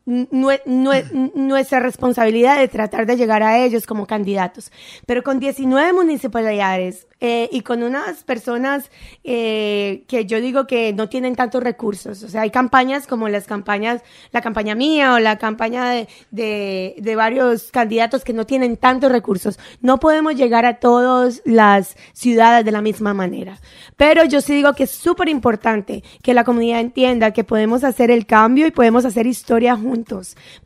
nuestra 0.04 1.78
responsabilidad 1.78 2.59
de 2.59 2.66
tratar 2.66 3.06
de 3.06 3.16
llegar 3.16 3.42
a 3.42 3.59
ellos 3.59 3.87
como 3.87 4.06
candidatos. 4.06 4.73
Pero 5.06 5.23
con 5.23 5.38
19 5.38 5.92
municipalidades 5.92 7.06
eh, 7.21 7.49
y 7.52 7.61
con 7.61 7.85
unas 7.85 8.25
personas 8.25 8.90
eh, 9.23 10.04
que 10.09 10.26
yo 10.26 10.40
digo 10.40 10.66
que 10.66 10.92
no 10.92 11.09
tienen 11.09 11.37
tantos 11.37 11.62
recursos, 11.62 12.25
o 12.25 12.28
sea, 12.28 12.42
hay 12.42 12.50
campañas 12.50 13.06
como 13.06 13.28
las 13.28 13.47
campañas, 13.47 14.02
la 14.32 14.40
campaña 14.40 14.75
mía 14.75 15.14
o 15.14 15.21
la 15.21 15.38
campaña 15.38 15.90
de, 15.90 16.09
de, 16.32 16.97
de 16.99 17.16
varios 17.16 17.71
candidatos 17.71 18.25
que 18.25 18.32
no 18.32 18.44
tienen 18.44 18.76
tantos 18.76 19.12
recursos. 19.12 19.61
No 19.80 20.00
podemos 20.00 20.35
llegar 20.35 20.66
a 20.66 20.80
todas 20.80 21.42
las 21.44 21.97
ciudades 22.12 22.64
de 22.64 22.73
la 22.73 22.82
misma 22.82 23.14
manera. 23.14 23.61
Pero 23.97 24.25
yo 24.25 24.40
sí 24.40 24.54
digo 24.54 24.73
que 24.73 24.85
es 24.85 24.90
súper 24.90 25.28
importante 25.28 26.02
que 26.23 26.35
la 26.35 26.42
comunidad 26.42 26.80
entienda 26.80 27.30
que 27.30 27.44
podemos 27.44 27.85
hacer 27.85 28.11
el 28.11 28.26
cambio 28.26 28.66
y 28.66 28.73
podemos 28.73 29.04
hacer 29.04 29.28
historia 29.28 29.76
juntos 29.76 29.91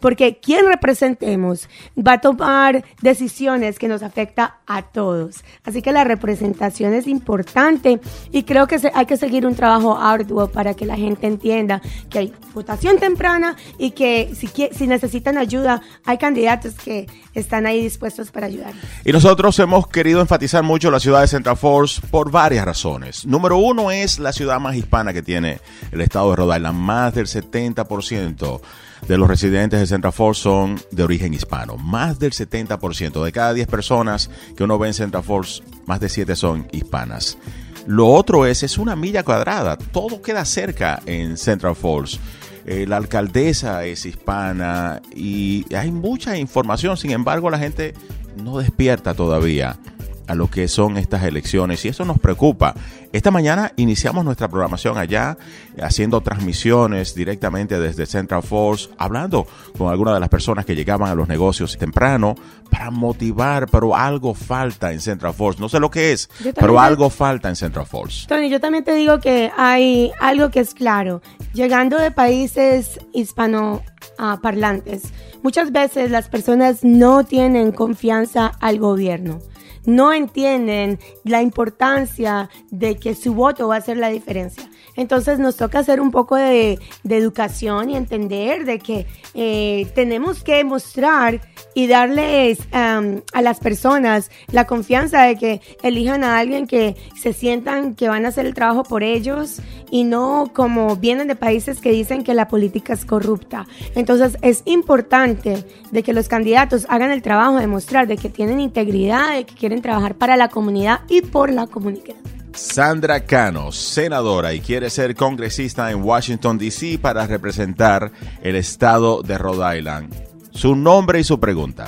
porque 0.00 0.38
quien 0.38 0.66
representemos 0.66 1.68
va 1.96 2.14
a 2.14 2.20
tomar 2.20 2.84
decisiones 3.02 3.78
que 3.78 3.88
nos 3.88 4.02
afecta 4.02 4.58
a 4.66 4.82
todos. 4.82 5.44
Así 5.64 5.82
que 5.82 5.92
la 5.92 6.04
representación 6.04 6.94
es 6.94 7.06
importante 7.06 8.00
y 8.32 8.42
creo 8.44 8.66
que 8.66 8.78
hay 8.94 9.06
que 9.06 9.16
seguir 9.16 9.46
un 9.46 9.54
trabajo 9.54 9.96
arduo 9.96 10.48
para 10.48 10.74
que 10.74 10.86
la 10.86 10.96
gente 10.96 11.26
entienda 11.26 11.80
que 12.10 12.18
hay 12.18 12.32
votación 12.54 12.98
temprana 12.98 13.56
y 13.78 13.90
que 13.92 14.34
si, 14.34 14.48
si 14.72 14.86
necesitan 14.86 15.38
ayuda, 15.38 15.82
hay 16.04 16.18
candidatos 16.18 16.74
que 16.74 17.06
están 17.34 17.66
ahí 17.66 17.82
dispuestos 17.82 18.30
para 18.30 18.46
ayudar. 18.46 18.72
Y 19.04 19.12
nosotros 19.12 19.58
hemos 19.58 19.88
querido 19.88 20.20
enfatizar 20.20 20.62
mucho 20.62 20.90
la 20.90 21.00
ciudad 21.00 21.20
de 21.20 21.28
Central 21.28 21.56
Falls 21.56 22.00
por 22.10 22.30
varias 22.30 22.64
razones. 22.64 23.26
Número 23.26 23.58
uno 23.58 23.90
es 23.90 24.18
la 24.18 24.32
ciudad 24.32 24.60
más 24.60 24.76
hispana 24.76 25.12
que 25.12 25.22
tiene 25.22 25.60
el 25.92 26.00
estado 26.00 26.30
de 26.30 26.36
Rhode 26.36 26.56
Island, 26.56 26.78
más 26.78 27.14
del 27.14 27.26
70% 27.26 28.60
de 29.06 29.18
los 29.18 29.28
residentes 29.28 29.80
de 29.80 29.86
Central 29.86 30.12
Falls 30.12 30.38
son 30.38 30.80
de 30.90 31.02
origen 31.02 31.34
hispano. 31.34 31.76
Más 31.76 32.18
del 32.18 32.32
70%. 32.32 33.22
De 33.24 33.32
cada 33.32 33.54
10 33.54 33.68
personas 33.68 34.30
que 34.56 34.64
uno 34.64 34.78
ve 34.78 34.88
en 34.88 34.94
Central 34.94 35.22
Falls, 35.22 35.62
más 35.86 36.00
de 36.00 36.08
7 36.08 36.34
son 36.36 36.66
hispanas. 36.72 37.38
Lo 37.86 38.08
otro 38.08 38.46
es, 38.46 38.62
es 38.62 38.78
una 38.78 38.96
milla 38.96 39.22
cuadrada. 39.22 39.76
Todo 39.76 40.20
queda 40.20 40.44
cerca 40.44 41.00
en 41.06 41.36
Central 41.36 41.76
Falls. 41.76 42.18
Eh, 42.64 42.84
la 42.88 42.96
alcaldesa 42.96 43.84
es 43.84 44.04
hispana 44.06 45.00
y 45.14 45.72
hay 45.72 45.92
mucha 45.92 46.36
información. 46.36 46.96
Sin 46.96 47.12
embargo, 47.12 47.48
la 47.48 47.58
gente 47.58 47.94
no 48.42 48.58
despierta 48.58 49.14
todavía 49.14 49.78
a 50.26 50.34
lo 50.34 50.50
que 50.50 50.68
son 50.68 50.96
estas 50.96 51.24
elecciones 51.24 51.84
y 51.84 51.88
eso 51.88 52.04
nos 52.04 52.18
preocupa. 52.18 52.74
Esta 53.12 53.30
mañana 53.30 53.72
iniciamos 53.76 54.24
nuestra 54.24 54.48
programación 54.48 54.98
allá, 54.98 55.38
haciendo 55.80 56.20
transmisiones 56.20 57.14
directamente 57.14 57.78
desde 57.78 58.04
Central 58.06 58.42
Force, 58.42 58.90
hablando 58.98 59.46
con 59.78 59.90
algunas 59.90 60.14
de 60.14 60.20
las 60.20 60.28
personas 60.28 60.66
que 60.66 60.74
llegaban 60.74 61.10
a 61.10 61.14
los 61.14 61.28
negocios 61.28 61.78
temprano 61.78 62.34
para 62.70 62.90
motivar, 62.90 63.68
pero 63.70 63.96
algo 63.96 64.34
falta 64.34 64.92
en 64.92 65.00
Central 65.00 65.34
Force. 65.34 65.60
No 65.60 65.68
sé 65.68 65.80
lo 65.80 65.90
que 65.90 66.12
es, 66.12 66.28
pero 66.54 66.80
algo 66.80 67.08
falta 67.10 67.48
en 67.48 67.56
Central 67.56 67.86
Force. 67.86 68.26
Tony, 68.26 68.50
yo 68.50 68.60
también 68.60 68.84
te 68.84 68.94
digo 68.94 69.20
que 69.20 69.50
hay 69.56 70.12
algo 70.20 70.50
que 70.50 70.60
es 70.60 70.74
claro. 70.74 71.22
Llegando 71.54 71.98
de 71.98 72.10
países 72.10 72.98
hispanoparlantes, 73.12 75.04
muchas 75.42 75.72
veces 75.72 76.10
las 76.10 76.28
personas 76.28 76.84
no 76.84 77.24
tienen 77.24 77.72
confianza 77.72 78.52
al 78.60 78.78
gobierno 78.78 79.40
no 79.86 80.12
entienden 80.12 80.98
la 81.24 81.42
importancia 81.42 82.50
de 82.70 82.96
que 82.96 83.14
su 83.14 83.34
voto 83.34 83.68
va 83.68 83.76
a 83.76 83.78
hacer 83.78 83.96
la 83.96 84.08
diferencia. 84.08 84.68
Entonces 84.96 85.38
nos 85.38 85.56
toca 85.56 85.78
hacer 85.80 86.00
un 86.00 86.10
poco 86.10 86.36
de, 86.36 86.78
educación 87.08 87.90
y 87.90 87.96
entender 87.96 88.64
de 88.64 88.78
que 88.78 89.06
eh, 89.34 89.86
tenemos 89.94 90.42
que 90.42 90.62
mostrar 90.64 91.40
y 91.74 91.86
darles 91.86 92.58
a 92.72 93.42
las 93.42 93.58
personas 93.60 94.30
la 94.50 94.66
confianza 94.66 95.22
de 95.22 95.36
que 95.36 95.60
elijan 95.82 96.24
a 96.24 96.38
alguien 96.38 96.66
que 96.66 96.96
se 97.20 97.32
sientan 97.32 97.94
que 97.94 98.08
van 98.08 98.26
a 98.26 98.28
hacer 98.28 98.46
el 98.46 98.54
trabajo 98.54 98.82
por 98.82 99.02
ellos 99.02 99.60
y 99.90 100.04
no 100.04 100.50
como 100.52 100.96
vienen 100.96 101.28
de 101.28 101.36
países 101.36 101.80
que 101.80 101.90
dicen 101.90 102.24
que 102.24 102.34
la 102.34 102.48
política 102.48 102.92
es 102.92 103.04
corrupta. 103.04 103.66
Entonces 103.94 104.36
es 104.42 104.62
importante 104.64 105.64
de 105.90 106.02
que 106.02 106.12
los 106.12 106.28
candidatos 106.28 106.86
hagan 106.88 107.10
el 107.10 107.22
trabajo 107.22 107.58
de 107.58 107.66
mostrar 107.66 108.06
de 108.06 108.16
que 108.16 108.28
tienen 108.28 108.60
integridad, 108.60 109.34
de 109.34 109.44
que 109.44 109.54
quieren 109.54 109.82
trabajar 109.82 110.14
para 110.14 110.36
la 110.36 110.48
comunidad 110.48 111.00
y 111.08 111.22
por 111.22 111.50
la 111.50 111.66
comunidad. 111.66 112.16
Sandra 112.56 113.20
Cano, 113.20 113.70
senadora 113.70 114.54
y 114.54 114.60
quiere 114.60 114.88
ser 114.88 115.14
congresista 115.14 115.90
en 115.90 116.02
Washington, 116.02 116.56
D.C. 116.56 116.98
para 117.00 117.26
representar 117.26 118.10
el 118.42 118.56
estado 118.56 119.22
de 119.22 119.36
Rhode 119.36 119.78
Island. 119.78 120.14
Su 120.52 120.74
nombre 120.74 121.20
y 121.20 121.24
su 121.24 121.38
pregunta. 121.38 121.84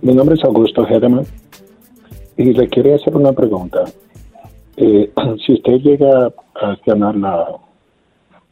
Mi 0.00 0.14
nombre 0.14 0.36
es 0.36 0.44
Augusto 0.44 0.86
Hedeman 0.86 1.24
y 2.36 2.52
le 2.52 2.68
quería 2.68 2.94
hacer 2.94 3.16
una 3.16 3.32
pregunta. 3.32 3.84
Eh, 4.76 5.10
si 5.46 5.54
usted 5.54 5.78
llega 5.78 6.32
a 6.54 6.76
ganar 6.86 7.16
la, 7.16 7.48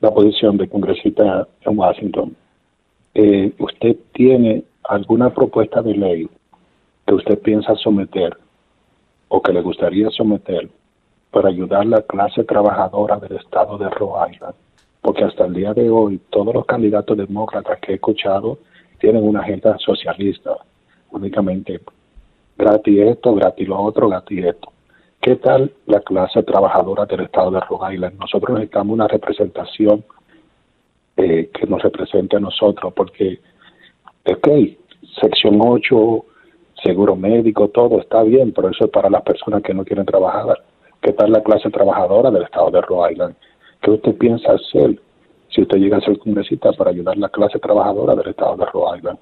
la 0.00 0.10
posición 0.10 0.56
de 0.56 0.68
congresista 0.68 1.46
en 1.60 1.78
Washington, 1.78 2.36
eh, 3.14 3.52
¿usted 3.58 3.96
tiene 4.12 4.64
alguna 4.82 5.30
propuesta 5.32 5.82
de 5.82 5.94
ley 5.94 6.28
que 7.06 7.14
usted 7.14 7.38
piensa 7.38 7.76
someter 7.76 8.36
o 9.28 9.40
que 9.40 9.52
le 9.52 9.62
gustaría 9.62 10.10
someter 10.10 10.68
para 11.30 11.48
ayudar 11.48 11.82
a 11.82 11.84
la 11.84 12.02
clase 12.02 12.44
trabajadora 12.44 13.18
del 13.18 13.36
estado 13.36 13.78
de 13.78 13.88
Rhode 13.90 14.32
Island, 14.32 14.54
porque 15.00 15.24
hasta 15.24 15.46
el 15.46 15.54
día 15.54 15.74
de 15.74 15.90
hoy 15.90 16.20
todos 16.30 16.54
los 16.54 16.66
candidatos 16.66 17.16
demócratas 17.16 17.78
que 17.80 17.92
he 17.92 17.94
escuchado 17.96 18.58
tienen 18.98 19.22
una 19.22 19.40
agenda 19.40 19.76
socialista, 19.78 20.56
únicamente 21.10 21.80
gratis 22.56 22.98
esto, 23.00 23.34
gratis 23.34 23.68
lo 23.68 23.80
otro, 23.80 24.08
gratis 24.08 24.44
esto. 24.44 24.72
¿Qué 25.20 25.36
tal 25.36 25.72
la 25.86 26.00
clase 26.00 26.42
trabajadora 26.42 27.04
del 27.06 27.20
estado 27.20 27.50
de 27.50 27.60
Rhode 27.60 27.94
Island? 27.94 28.18
Nosotros 28.18 28.54
necesitamos 28.54 28.94
una 28.94 29.08
representación 29.08 30.04
eh, 31.16 31.50
que 31.52 31.66
nos 31.66 31.82
represente 31.82 32.36
a 32.36 32.40
nosotros, 32.40 32.92
porque, 32.94 33.40
ok, 34.24 34.48
sección 35.20 35.58
8, 35.60 36.24
seguro 36.82 37.16
médico, 37.16 37.68
todo 37.68 38.00
está 38.00 38.22
bien, 38.22 38.52
pero 38.52 38.70
eso 38.70 38.84
es 38.84 38.90
para 38.90 39.10
las 39.10 39.22
personas 39.22 39.62
que 39.62 39.74
no 39.74 39.84
quieren 39.84 40.06
trabajar 40.06 40.62
qué 41.00 41.12
tal 41.12 41.32
la 41.32 41.42
clase 41.42 41.70
trabajadora 41.70 42.30
del 42.30 42.42
estado 42.42 42.70
de 42.70 42.80
Rhode 42.80 43.12
Island. 43.12 43.34
¿Qué 43.80 43.90
usted 43.90 44.16
piensa 44.16 44.52
hacer 44.52 45.00
si 45.48 45.62
usted 45.62 45.78
llega 45.78 45.98
a 45.98 46.00
ser 46.00 46.18
congresista 46.18 46.72
para 46.72 46.90
ayudar 46.90 47.16
a 47.16 47.20
la 47.20 47.28
clase 47.28 47.58
trabajadora 47.58 48.14
del 48.14 48.28
estado 48.28 48.56
de 48.56 48.66
Rhode 48.66 48.98
Island? 48.98 49.18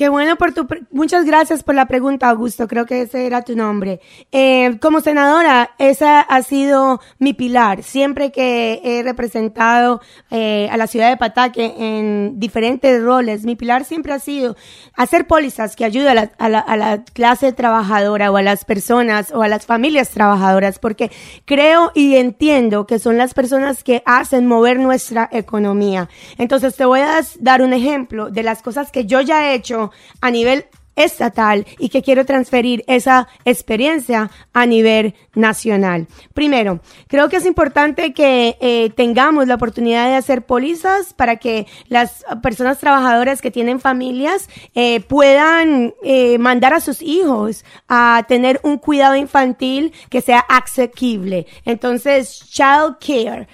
Qué 0.00 0.08
bueno 0.08 0.36
por 0.36 0.54
tu... 0.54 0.66
Muchas 0.92 1.26
gracias 1.26 1.62
por 1.62 1.74
la 1.74 1.84
pregunta, 1.84 2.30
Augusto. 2.30 2.66
Creo 2.66 2.86
que 2.86 3.02
ese 3.02 3.26
era 3.26 3.42
tu 3.42 3.54
nombre. 3.54 4.00
Eh, 4.32 4.78
como 4.80 5.02
senadora, 5.02 5.72
esa 5.76 6.22
ha 6.22 6.42
sido 6.42 7.02
mi 7.18 7.34
pilar. 7.34 7.82
Siempre 7.82 8.32
que 8.32 8.80
he 8.82 9.02
representado 9.02 10.00
eh, 10.30 10.70
a 10.72 10.78
la 10.78 10.86
ciudad 10.86 11.10
de 11.10 11.18
Pataque 11.18 11.74
en 11.76 12.40
diferentes 12.40 13.02
roles, 13.02 13.44
mi 13.44 13.56
pilar 13.56 13.84
siempre 13.84 14.14
ha 14.14 14.18
sido 14.20 14.56
hacer 14.94 15.26
pólizas 15.26 15.76
que 15.76 15.84
ayuden 15.84 16.30
a 16.38 16.48
la, 16.48 16.58
a 16.60 16.76
la 16.78 17.04
clase 17.04 17.52
trabajadora 17.52 18.30
o 18.30 18.38
a 18.38 18.42
las 18.42 18.64
personas 18.64 19.32
o 19.34 19.42
a 19.42 19.48
las 19.48 19.66
familias 19.66 20.08
trabajadoras, 20.08 20.78
porque 20.78 21.10
creo 21.44 21.92
y 21.94 22.16
entiendo 22.16 22.86
que 22.86 22.98
son 22.98 23.18
las 23.18 23.34
personas 23.34 23.84
que 23.84 24.02
hacen 24.06 24.46
mover 24.46 24.78
nuestra 24.78 25.28
economía. 25.30 26.08
Entonces, 26.38 26.74
te 26.74 26.86
voy 26.86 27.00
a 27.00 27.20
dar 27.40 27.60
un 27.60 27.74
ejemplo 27.74 28.30
de 28.30 28.42
las 28.42 28.62
cosas 28.62 28.90
que 28.90 29.04
yo 29.04 29.20
ya 29.20 29.50
he 29.50 29.54
hecho 29.54 29.89
a 30.20 30.30
nivel 30.30 30.64
estatal 31.04 31.66
y 31.78 31.88
que 31.88 32.02
quiero 32.02 32.24
transferir 32.24 32.84
esa 32.86 33.28
experiencia 33.44 34.30
a 34.52 34.66
nivel 34.66 35.14
nacional. 35.34 36.06
Primero, 36.34 36.80
creo 37.08 37.28
que 37.28 37.36
es 37.36 37.46
importante 37.46 38.12
que 38.12 38.56
eh, 38.60 38.90
tengamos 38.96 39.46
la 39.46 39.54
oportunidad 39.54 40.08
de 40.08 40.16
hacer 40.16 40.42
pólizas 40.42 41.14
para 41.14 41.36
que 41.36 41.66
las 41.88 42.24
personas 42.42 42.78
trabajadoras 42.78 43.40
que 43.40 43.50
tienen 43.50 43.80
familias 43.80 44.48
eh, 44.74 45.00
puedan 45.00 45.94
eh, 46.02 46.38
mandar 46.38 46.74
a 46.74 46.80
sus 46.80 47.02
hijos 47.02 47.64
a 47.88 48.24
tener 48.28 48.60
un 48.62 48.78
cuidado 48.78 49.16
infantil 49.16 49.92
que 50.08 50.20
sea 50.20 50.40
asequible. 50.40 51.46
Entonces, 51.64 52.44
child 52.50 52.96
care, 52.98 53.48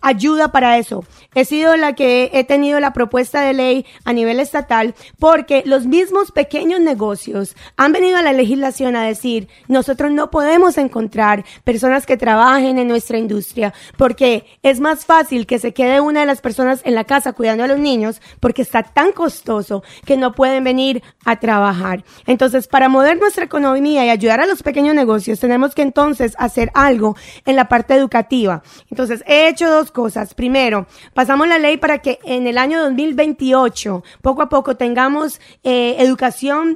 ayuda 0.00 0.50
para 0.50 0.78
eso. 0.78 1.04
He 1.34 1.44
sido 1.44 1.76
la 1.76 1.94
que 1.94 2.30
he 2.32 2.44
tenido 2.44 2.80
la 2.80 2.92
propuesta 2.92 3.42
de 3.42 3.52
ley 3.52 3.86
a 4.04 4.12
nivel 4.12 4.40
estatal 4.40 4.94
porque 5.18 5.62
los 5.66 5.86
mismos 5.86 6.23
pequeños 6.32 6.80
negocios 6.80 7.56
han 7.76 7.92
venido 7.92 8.16
a 8.16 8.22
la 8.22 8.32
legislación 8.32 8.96
a 8.96 9.04
decir, 9.04 9.48
nosotros 9.68 10.12
no 10.12 10.30
podemos 10.30 10.78
encontrar 10.78 11.44
personas 11.64 12.06
que 12.06 12.16
trabajen 12.16 12.78
en 12.78 12.88
nuestra 12.88 13.18
industria 13.18 13.72
porque 13.96 14.46
es 14.62 14.80
más 14.80 15.04
fácil 15.04 15.46
que 15.46 15.58
se 15.58 15.72
quede 15.72 16.00
una 16.00 16.20
de 16.20 16.26
las 16.26 16.40
personas 16.40 16.80
en 16.84 16.94
la 16.94 17.04
casa 17.04 17.32
cuidando 17.32 17.64
a 17.64 17.68
los 17.68 17.78
niños 17.78 18.20
porque 18.40 18.62
está 18.62 18.82
tan 18.82 19.12
costoso 19.12 19.82
que 20.04 20.16
no 20.16 20.32
pueden 20.32 20.64
venir 20.64 21.02
a 21.24 21.36
trabajar. 21.40 22.04
Entonces, 22.26 22.66
para 22.66 22.88
mover 22.88 23.18
nuestra 23.18 23.44
economía 23.44 24.04
y 24.04 24.10
ayudar 24.10 24.40
a 24.40 24.46
los 24.46 24.62
pequeños 24.62 24.94
negocios, 24.94 25.40
tenemos 25.40 25.74
que 25.74 25.82
entonces 25.82 26.34
hacer 26.38 26.70
algo 26.74 27.16
en 27.44 27.56
la 27.56 27.68
parte 27.68 27.94
educativa. 27.94 28.62
Entonces, 28.90 29.22
he 29.26 29.48
hecho 29.48 29.70
dos 29.70 29.90
cosas. 29.90 30.34
Primero, 30.34 30.86
pasamos 31.12 31.48
la 31.48 31.58
ley 31.58 31.76
para 31.76 31.98
que 31.98 32.18
en 32.24 32.46
el 32.46 32.58
año 32.58 32.82
2028, 32.82 34.02
poco 34.22 34.42
a 34.42 34.48
poco, 34.48 34.76
tengamos 34.76 35.40
eh, 35.62 35.96
educación 35.98 36.13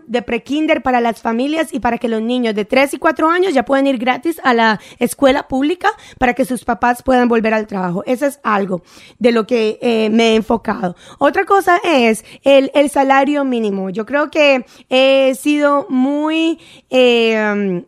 de 0.07 0.23
prekinder 0.23 0.83
para 0.83 1.01
las 1.01 1.21
familias 1.21 1.73
y 1.73 1.81
para 1.81 1.99
que 1.99 2.09
los 2.09 2.23
niños 2.23 2.55
de 2.55 2.65
3 2.65 2.95
y 2.95 2.99
4 2.99 3.29
años 3.29 3.55
ya 3.55 3.65
puedan 3.65 3.87
ir 3.87 3.99
gratis 3.99 4.41
a 4.45 4.55
la 4.55 4.81
escuela 4.99 5.49
pública 5.49 5.91
para 6.19 6.35
que 6.35 6.45
sus 6.45 6.65
papás 6.65 7.03
puedan 7.03 7.29
volver 7.29 7.55
al 7.55 7.67
trabajo. 7.67 8.03
Eso 8.07 8.27
es 8.27 8.41
algo 8.43 8.83
de 9.19 9.33
lo 9.33 9.47
que 9.47 9.79
eh, 9.81 10.11
me 10.11 10.31
he 10.33 10.35
enfocado. 10.37 10.97
Otra 11.19 11.45
cosa 11.45 11.81
es 11.85 12.25
el, 12.43 12.71
el 12.75 12.91
salario 12.91 13.45
mínimo. 13.45 13.91
Yo 13.91 14.07
creo 14.07 14.31
que 14.31 14.65
he 14.89 15.35
sido 15.35 15.87
muy 15.89 16.59
eh, 16.91 17.85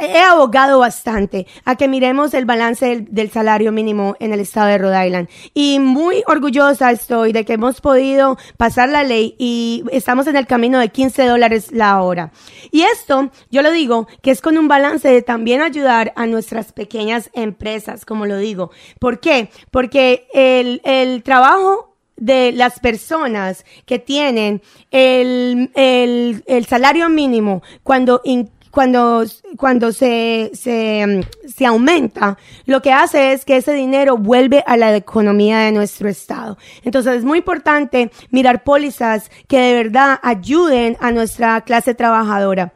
he 0.00 0.18
abogado 0.18 0.78
bastante 0.78 1.46
a 1.64 1.76
que 1.76 1.88
miremos 1.88 2.34
el 2.34 2.44
balance 2.44 3.06
del, 3.08 3.30
salario 3.30 3.72
mínimo 3.72 4.16
en 4.20 4.32
el 4.32 4.40
estado 4.40 4.68
de 4.68 4.78
Rhode 4.78 5.06
Island. 5.06 5.28
Y 5.54 5.78
muy 5.78 6.22
orgullosa 6.26 6.90
estoy 6.90 7.32
de 7.32 7.44
que 7.44 7.54
hemos 7.54 7.80
podido 7.80 8.36
pasar 8.56 8.88
la 8.88 9.04
ley 9.04 9.34
y 9.38 9.84
estamos 9.92 10.26
en 10.26 10.36
el 10.36 10.46
camino 10.46 10.78
de 10.78 10.88
15 10.88 11.26
dólares 11.26 11.72
la 11.72 12.00
hora. 12.02 12.32
Y 12.70 12.82
esto, 12.82 13.30
yo 13.50 13.62
lo 13.62 13.70
digo, 13.70 14.08
que 14.22 14.30
es 14.30 14.40
con 14.40 14.58
un 14.58 14.68
balance 14.68 15.08
de 15.08 15.22
también 15.22 15.62
ayudar 15.62 16.12
a 16.16 16.26
nuestras 16.26 16.72
pequeñas 16.72 17.30
empresas, 17.32 18.04
como 18.04 18.26
lo 18.26 18.38
digo. 18.38 18.70
¿Por 18.98 19.20
qué? 19.20 19.50
Porque 19.70 20.26
el, 20.32 20.80
el 20.84 21.22
trabajo 21.22 21.90
de 22.20 22.52
las 22.52 22.78
personas 22.78 23.64
que 23.86 23.98
tienen 23.98 24.62
el, 24.90 25.70
el, 25.74 26.44
el 26.46 26.66
salario 26.66 27.08
mínimo 27.08 27.62
cuando 27.82 28.20
cuando, 28.70 29.24
cuando 29.56 29.92
se, 29.92 30.50
se, 30.54 31.26
se, 31.46 31.66
aumenta, 31.66 32.38
lo 32.66 32.82
que 32.82 32.92
hace 32.92 33.32
es 33.32 33.44
que 33.44 33.56
ese 33.56 33.72
dinero 33.74 34.16
vuelve 34.16 34.62
a 34.66 34.76
la 34.76 34.94
economía 34.94 35.58
de 35.60 35.72
nuestro 35.72 36.08
estado. 36.08 36.56
Entonces 36.82 37.18
es 37.18 37.24
muy 37.24 37.38
importante 37.38 38.10
mirar 38.30 38.62
pólizas 38.64 39.30
que 39.48 39.58
de 39.58 39.74
verdad 39.74 40.18
ayuden 40.22 40.96
a 41.00 41.10
nuestra 41.12 41.60
clase 41.62 41.94
trabajadora. 41.94 42.72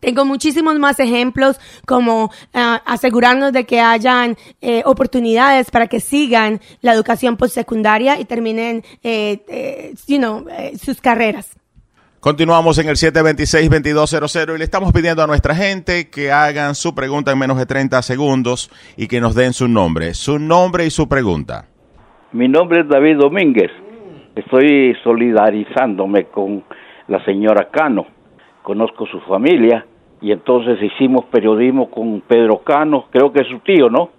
Tengo 0.00 0.24
muchísimos 0.24 0.78
más 0.78 1.00
ejemplos 1.00 1.58
como 1.86 2.30
ah, 2.52 2.82
asegurarnos 2.84 3.52
de 3.52 3.64
que 3.64 3.80
hayan 3.80 4.36
eh, 4.60 4.82
oportunidades 4.84 5.70
para 5.70 5.86
que 5.86 6.00
sigan 6.00 6.60
la 6.82 6.92
educación 6.92 7.36
postsecundaria 7.36 8.20
y 8.20 8.24
terminen 8.24 8.84
eh, 9.02 9.44
eh, 9.48 9.94
you 10.06 10.18
know, 10.18 10.44
sus 10.82 11.00
carreras. 11.00 11.56
Continuamos 12.26 12.76
en 12.80 12.88
el 12.88 12.96
726-2200 12.96 14.56
y 14.56 14.58
le 14.58 14.64
estamos 14.64 14.92
pidiendo 14.92 15.22
a 15.22 15.28
nuestra 15.28 15.54
gente 15.54 16.10
que 16.10 16.32
hagan 16.32 16.74
su 16.74 16.92
pregunta 16.92 17.30
en 17.30 17.38
menos 17.38 17.56
de 17.56 17.66
30 17.66 18.02
segundos 18.02 18.68
y 18.96 19.06
que 19.06 19.20
nos 19.20 19.36
den 19.36 19.52
su 19.52 19.68
nombre. 19.68 20.12
Su 20.12 20.40
nombre 20.40 20.86
y 20.86 20.90
su 20.90 21.08
pregunta. 21.08 21.68
Mi 22.32 22.48
nombre 22.48 22.80
es 22.80 22.88
David 22.88 23.18
Domínguez. 23.18 23.70
Estoy 24.34 24.96
solidarizándome 25.04 26.24
con 26.24 26.64
la 27.06 27.24
señora 27.24 27.68
Cano. 27.70 28.06
Conozco 28.64 29.06
su 29.06 29.20
familia 29.20 29.86
y 30.20 30.32
entonces 30.32 30.82
hicimos 30.82 31.26
periodismo 31.26 31.88
con 31.92 32.22
Pedro 32.22 32.58
Cano. 32.64 33.06
Creo 33.12 33.32
que 33.32 33.42
es 33.42 33.48
su 33.48 33.60
tío, 33.60 33.88
¿no? 33.88 34.10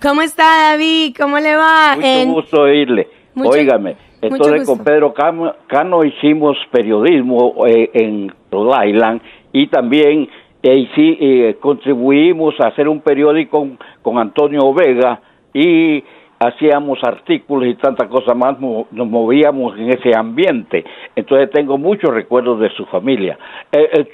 ¿Cómo 0.00 0.22
está 0.22 0.70
David? 0.70 1.16
¿Cómo 1.18 1.40
le 1.40 1.56
va? 1.56 1.96
Mucho 1.96 2.32
gusto 2.32 2.60
oírle. 2.60 3.08
Óigame, 3.44 3.96
entonces 4.22 4.66
con 4.66 4.82
Pedro 4.82 5.12
Cano, 5.12 6.04
hicimos 6.04 6.56
periodismo 6.70 7.66
eh, 7.66 7.90
en 7.92 8.32
Rhode 8.50 8.88
Island 8.88 9.20
y 9.52 9.66
también 9.66 10.28
eh, 10.62 10.88
eh, 10.96 11.56
contribuimos 11.60 12.54
a 12.60 12.68
hacer 12.68 12.88
un 12.88 13.00
periódico 13.00 13.68
con, 14.00 14.18
Antonio 14.18 14.72
Vega 14.72 15.20
y 15.52 16.02
hacíamos 16.38 16.98
artículos 17.02 17.68
y 17.68 17.74
tantas 17.74 18.08
cosas 18.08 18.34
más, 18.34 18.58
nos 18.58 19.06
movíamos 19.06 19.78
en 19.78 19.90
ese 19.90 20.16
ambiente. 20.16 20.84
Entonces 21.14 21.50
tengo 21.50 21.76
muchos 21.76 22.14
recuerdos 22.14 22.60
de 22.60 22.70
su 22.70 22.86
familia. 22.86 23.38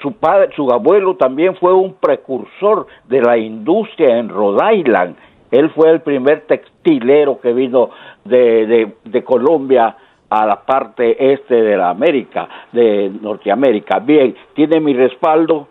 su 0.01 0.11
padre, 0.13 0.49
su 0.55 0.69
abuelo 0.69 1.15
también 1.15 1.55
fue 1.55 1.73
un 1.73 1.93
precursor 1.93 2.87
de 3.07 3.21
la 3.21 3.37
industria 3.37 4.17
en 4.17 4.27
Rhode 4.27 4.75
Island 4.75 5.15
él 5.53 5.69
fue 5.69 5.91
el 5.91 6.01
primer 6.01 6.47
textilero 6.47 7.39
que 7.39 7.53
vino 7.53 7.91
de, 8.25 8.93
de, 9.03 9.23
Colombia 9.23 9.95
a 10.29 10.45
la 10.45 10.61
parte 10.65 11.33
este 11.33 11.55
de 11.55 11.77
la 11.77 11.89
América, 11.89 12.47
de 12.71 13.11
Norteamérica. 13.21 13.99
Bien, 13.99 14.35
tiene 14.55 14.79
mi 14.79 14.93
respaldo 14.93 15.67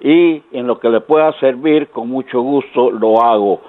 y 0.00 0.42
en 0.52 0.66
lo 0.66 0.78
que 0.78 0.88
le 0.88 1.00
pueda 1.00 1.32
servir, 1.40 1.88
con 1.88 2.08
mucho 2.08 2.40
gusto 2.40 2.90
lo 2.90 3.22
hago. 3.22 3.62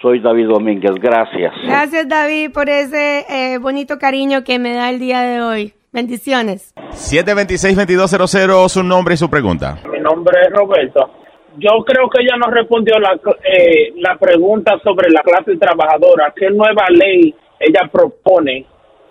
Soy 0.00 0.20
David 0.20 0.48
Domínguez, 0.48 0.94
gracias. 0.96 1.54
Gracias 1.64 2.08
David 2.08 2.52
por 2.52 2.68
ese 2.68 3.24
eh, 3.28 3.58
bonito 3.58 3.98
cariño 3.98 4.44
que 4.44 4.58
me 4.58 4.74
da 4.74 4.90
el 4.90 4.98
día 4.98 5.22
de 5.22 5.40
hoy. 5.40 5.72
Bendiciones. 5.92 6.74
726-2200, 6.90 8.68
su 8.68 8.82
nombre 8.82 9.14
y 9.14 9.16
su 9.16 9.30
pregunta. 9.30 9.78
Mi 9.90 10.00
nombre 10.00 10.38
es 10.42 10.52
Roberto 10.52 11.10
yo 11.56 11.84
creo 11.84 12.08
que 12.08 12.22
ella 12.22 12.36
no 12.36 12.50
respondió 12.50 12.98
la, 12.98 13.18
eh, 13.44 13.92
la 13.96 14.16
pregunta 14.16 14.78
sobre 14.82 15.10
la 15.10 15.22
clase 15.22 15.56
trabajadora. 15.56 16.32
¿Qué 16.34 16.50
nueva 16.50 16.86
ley 16.90 17.34
ella 17.58 17.88
propone? 17.90 18.64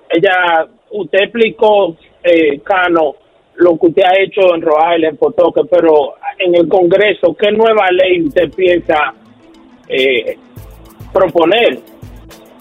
Ella, 0.09 0.67
usted 0.91 1.19
explicó, 1.23 1.95
eh, 2.23 2.59
Cano, 2.61 3.15
lo 3.55 3.77
que 3.77 3.87
usted 3.87 4.03
ha 4.03 4.21
hecho 4.21 4.55
en 4.55 4.61
Royal, 4.61 5.03
en 5.03 5.17
Potoque, 5.17 5.61
pero 5.69 6.15
en 6.37 6.55
el 6.55 6.67
Congreso, 6.67 7.35
¿qué 7.35 7.51
nueva 7.51 7.87
ley 7.91 8.21
usted 8.21 8.51
piensa 8.51 9.13
eh, 9.87 10.37
proponer 11.11 11.79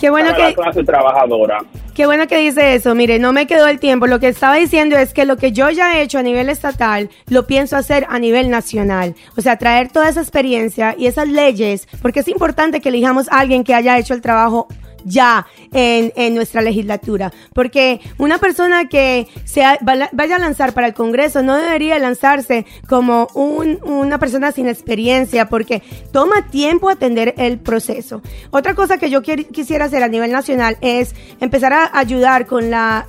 Qué 0.02 0.10
bueno 0.10 0.32
para 0.32 0.48
la 0.48 0.52
clase 0.52 0.82
trabajadora? 0.82 1.58
Qué 1.94 2.06
bueno 2.06 2.26
que 2.26 2.36
dice 2.38 2.74
eso. 2.74 2.92
Mire, 2.92 3.20
no 3.20 3.32
me 3.32 3.46
quedó 3.46 3.68
el 3.68 3.78
tiempo. 3.78 4.08
Lo 4.08 4.18
que 4.18 4.26
estaba 4.26 4.56
diciendo 4.56 4.98
es 4.98 5.14
que 5.14 5.24
lo 5.24 5.36
que 5.36 5.52
yo 5.52 5.70
ya 5.70 5.96
he 5.96 6.02
hecho 6.02 6.18
a 6.18 6.24
nivel 6.24 6.48
estatal, 6.48 7.08
lo 7.28 7.46
pienso 7.46 7.76
hacer 7.76 8.04
a 8.08 8.18
nivel 8.18 8.50
nacional. 8.50 9.14
O 9.36 9.42
sea, 9.42 9.58
traer 9.58 9.92
toda 9.92 10.08
esa 10.08 10.20
experiencia 10.20 10.96
y 10.98 11.06
esas 11.06 11.28
leyes, 11.28 11.86
porque 12.02 12.18
es 12.18 12.26
importante 12.26 12.80
que 12.80 12.88
elijamos 12.88 13.30
a 13.30 13.38
alguien 13.38 13.62
que 13.62 13.74
haya 13.74 13.96
hecho 13.96 14.12
el 14.12 14.22
trabajo 14.22 14.66
ya 15.04 15.46
en, 15.72 16.12
en, 16.16 16.34
nuestra 16.34 16.62
legislatura. 16.62 17.32
Porque 17.54 18.00
una 18.18 18.38
persona 18.38 18.88
que 18.88 19.28
se 19.44 19.62
vaya 19.80 20.36
a 20.36 20.38
lanzar 20.38 20.72
para 20.72 20.86
el 20.86 20.94
Congreso 20.94 21.42
no 21.42 21.56
debería 21.56 21.98
lanzarse 21.98 22.66
como 22.88 23.28
un, 23.34 23.78
una 23.82 24.18
persona 24.18 24.52
sin 24.52 24.68
experiencia 24.68 25.48
porque 25.48 25.82
toma 26.12 26.46
tiempo 26.50 26.88
atender 26.88 27.34
el 27.38 27.58
proceso. 27.58 28.22
Otra 28.50 28.74
cosa 28.74 28.98
que 28.98 29.10
yo 29.10 29.22
quisiera 29.22 29.86
hacer 29.86 30.02
a 30.02 30.08
nivel 30.08 30.32
nacional 30.32 30.76
es 30.80 31.14
empezar 31.40 31.72
a 31.72 31.90
ayudar 31.98 32.46
con 32.46 32.70
la 32.70 33.06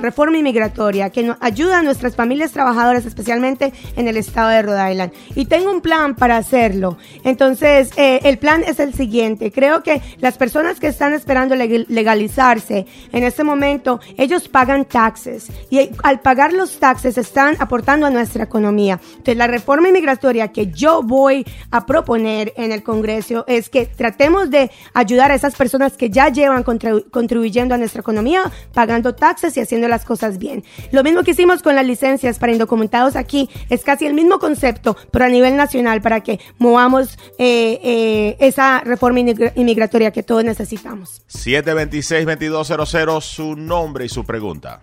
reforma 0.00 0.38
inmigratoria 0.38 1.10
que 1.10 1.34
ayuda 1.40 1.78
a 1.78 1.82
nuestras 1.82 2.16
familias 2.16 2.52
trabajadoras, 2.52 3.06
especialmente 3.06 3.72
en 3.96 4.08
el 4.08 4.16
estado 4.16 4.48
de 4.50 4.62
Rhode 4.62 4.92
Island. 4.92 5.12
Y 5.34 5.46
tengo 5.46 5.70
un 5.70 5.80
plan 5.80 6.14
para 6.14 6.36
hacerlo. 6.36 6.98
Entonces, 7.24 7.90
eh, 7.96 8.20
el 8.24 8.38
plan 8.38 8.62
es 8.66 8.80
el 8.80 8.94
siguiente. 8.94 9.52
Creo 9.52 9.82
que 9.82 10.00
las 10.18 10.36
personas 10.36 10.80
que 10.80 10.88
están 10.88 11.12
esperando 11.20 11.54
legalizarse, 11.54 12.86
en 13.12 13.22
este 13.22 13.44
momento 13.44 14.00
ellos 14.16 14.48
pagan 14.48 14.84
taxes 14.86 15.48
y 15.70 15.90
al 16.02 16.20
pagar 16.20 16.52
los 16.52 16.78
taxes 16.78 17.18
están 17.18 17.56
aportando 17.58 18.06
a 18.06 18.10
nuestra 18.10 18.44
economía. 18.44 18.98
Entonces 19.10 19.36
la 19.36 19.46
reforma 19.46 19.88
inmigratoria 19.88 20.48
que 20.48 20.68
yo 20.68 21.02
voy 21.02 21.44
a 21.70 21.84
proponer 21.84 22.52
en 22.56 22.72
el 22.72 22.82
Congreso 22.82 23.44
es 23.46 23.68
que 23.68 23.86
tratemos 23.86 24.50
de 24.50 24.70
ayudar 24.94 25.30
a 25.30 25.34
esas 25.34 25.54
personas 25.54 25.96
que 25.96 26.10
ya 26.10 26.28
llevan 26.28 26.62
contribuyendo 26.62 27.74
a 27.74 27.78
nuestra 27.78 28.00
economía, 28.00 28.50
pagando 28.72 29.14
taxes 29.14 29.56
y 29.56 29.60
haciendo 29.60 29.88
las 29.88 30.04
cosas 30.04 30.38
bien. 30.38 30.64
Lo 30.90 31.02
mismo 31.02 31.22
que 31.22 31.32
hicimos 31.32 31.62
con 31.62 31.74
las 31.76 31.86
licencias 31.86 32.38
para 32.38 32.52
indocumentados 32.52 33.16
aquí 33.16 33.48
es 33.68 33.84
casi 33.84 34.06
el 34.06 34.14
mismo 34.14 34.38
concepto, 34.38 34.96
pero 35.10 35.26
a 35.26 35.28
nivel 35.28 35.56
nacional 35.56 36.00
para 36.00 36.20
que 36.22 36.40
movamos 36.58 37.18
eh, 37.38 37.78
eh, 37.82 38.36
esa 38.40 38.80
reforma 38.80 39.20
inmigratoria 39.20 40.10
que 40.10 40.22
todos 40.22 40.44
necesitamos. 40.44 41.09
726-2200, 41.28 43.20
su 43.20 43.56
nombre 43.56 44.04
y 44.04 44.08
su 44.08 44.24
pregunta. 44.24 44.80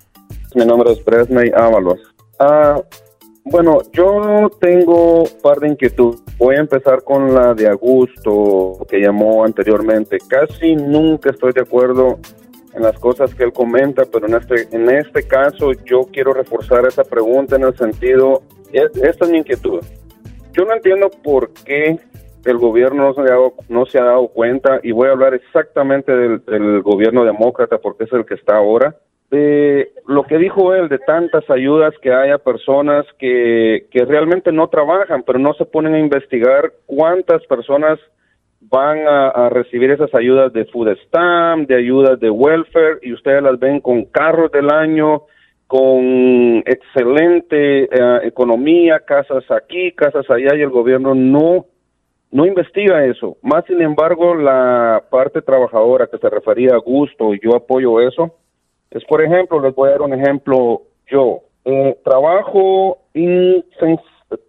Mi 0.56 0.66
nombre 0.66 0.94
es 0.94 1.00
Presney 1.00 1.52
Ábalos. 1.56 2.00
Ah, 2.40 2.82
bueno, 3.46 3.80
yo 3.94 4.50
tengo 4.60 5.24
un 5.24 5.30
par 5.42 5.60
de 5.60 5.70
inquietudes. 5.70 6.22
Voy 6.38 6.56
a 6.56 6.60
empezar 6.60 7.04
con 7.04 7.34
la 7.34 7.54
de 7.54 7.70
Augusto, 7.70 8.86
que 8.90 9.00
llamó 9.00 9.46
anteriormente. 9.46 10.18
Casi 10.28 10.76
nunca 10.76 11.30
estoy 11.30 11.54
de 11.54 11.62
acuerdo 11.62 12.20
en 12.74 12.84
las 12.84 13.00
cosas 13.00 13.34
que 13.34 13.44
él 13.44 13.54
comenta, 13.54 14.04
pero 14.06 14.28
en 14.28 14.36
este, 14.36 14.68
en 14.76 14.90
este 14.90 15.24
caso 15.24 15.72
yo 15.86 16.08
quiero 16.12 16.34
reforzar 16.34 16.86
esa 16.86 17.04
pregunta 17.04 17.56
en 17.56 17.64
el 17.64 17.76
sentido, 17.78 18.44
esta 18.72 19.26
es 19.26 19.32
mi 19.32 19.40
inquietud. 19.40 19.80
Yo 20.54 20.66
no 20.66 20.74
entiendo 20.74 21.10
por 21.24 21.52
qué 21.54 22.00
el 22.46 22.58
gobierno 22.58 23.08
no 23.08 23.14
se 23.14 23.22
ha 23.22 23.26
dado, 23.26 23.54
no 23.70 23.86
se 23.86 24.00
ha 24.00 24.04
dado 24.04 24.28
cuenta, 24.30 24.80
y 24.84 24.92
voy 24.92 25.10
a 25.10 25.12
hablar 25.12 25.34
exactamente 25.34 26.16
del, 26.16 26.82
gobierno 26.82 27.26
demócrata 27.26 27.78
porque 27.80 28.06
es 28.06 28.14
el 28.14 28.26
que 28.26 28.36
está 28.36 28.58
ahora, 28.58 28.96
de 29.30 29.92
lo 30.08 30.24
que 30.24 30.38
dijo 30.38 30.74
él, 30.74 30.88
de 30.88 31.00
tantas 31.00 31.50
ayudas 31.50 31.94
que 32.02 32.14
hay 32.14 32.32
a 32.32 32.38
personas 32.38 33.06
que, 33.20 33.88
que 33.92 34.06
realmente 34.06 34.52
no 34.54 34.70
trabajan, 34.70 35.24
pero 35.24 35.38
no 35.38 35.54
se 35.56 35.66
ponen 35.66 35.96
a 35.96 36.00
investigar 36.00 36.72
cuántas 36.86 37.46
personas 37.46 38.00
van 38.70 39.08
a, 39.08 39.50
recibir 39.50 39.92
esas 39.92 40.14
ayudas 40.14 40.52
de 40.54 40.66
food 40.66 40.96
stamp, 41.06 41.68
de 41.68 41.76
ayudas 41.76 42.20
de 42.20 42.30
welfare, 42.30 43.00
y 43.02 43.14
ustedes 43.14 43.42
las 43.42 43.60
ven 43.60 43.80
con 43.80 44.06
carros 44.06 44.52
del 44.52 44.70
año, 44.70 45.24
con 45.68 46.64
excelente 46.66 47.84
eh, 47.84 48.20
economía, 48.24 49.00
casas 49.00 49.44
aquí, 49.52 49.92
casas 49.92 50.30
allá, 50.30 50.56
y 50.56 50.62
el 50.62 50.70
gobierno 50.70 51.14
no 51.14 51.66
no 52.32 52.46
investiga 52.46 53.06
eso. 53.06 53.38
Más 53.42 53.66
sin 53.66 53.82
embargo, 53.82 54.36
la 54.36 55.04
parte 55.10 55.42
trabajadora 55.42 56.08
que 56.08 56.18
se 56.18 56.30
refería 56.30 56.74
a 56.76 56.80
gusto, 56.80 57.34
y 57.34 57.40
yo 57.42 57.56
apoyo 57.56 58.02
eso, 58.02 58.36
es, 58.92 59.04
por 59.06 59.22
ejemplo, 59.22 59.60
les 59.62 59.74
voy 59.76 59.90
a 59.90 59.92
dar 59.94 60.02
un 60.02 60.14
ejemplo 60.14 60.84
yo. 61.10 61.42
Eh, 61.66 61.98
trabajo, 62.04 63.00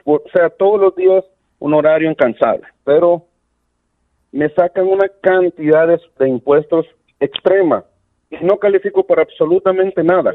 o 0.04 0.22
sea, 0.32 0.50
todos 0.50 0.80
los 0.80 0.94
días 0.94 1.24
un 1.58 1.74
horario 1.74 2.10
incansable, 2.10 2.66
pero 2.84 3.24
me 4.30 4.48
sacan 4.50 4.86
una 4.86 5.08
cantidad 5.20 5.88
de, 5.88 6.28
impuestos 6.28 6.86
extrema 7.18 7.84
y 8.30 8.44
no 8.44 8.58
califico 8.58 9.04
para 9.04 9.22
absolutamente 9.22 10.02
nada. 10.04 10.32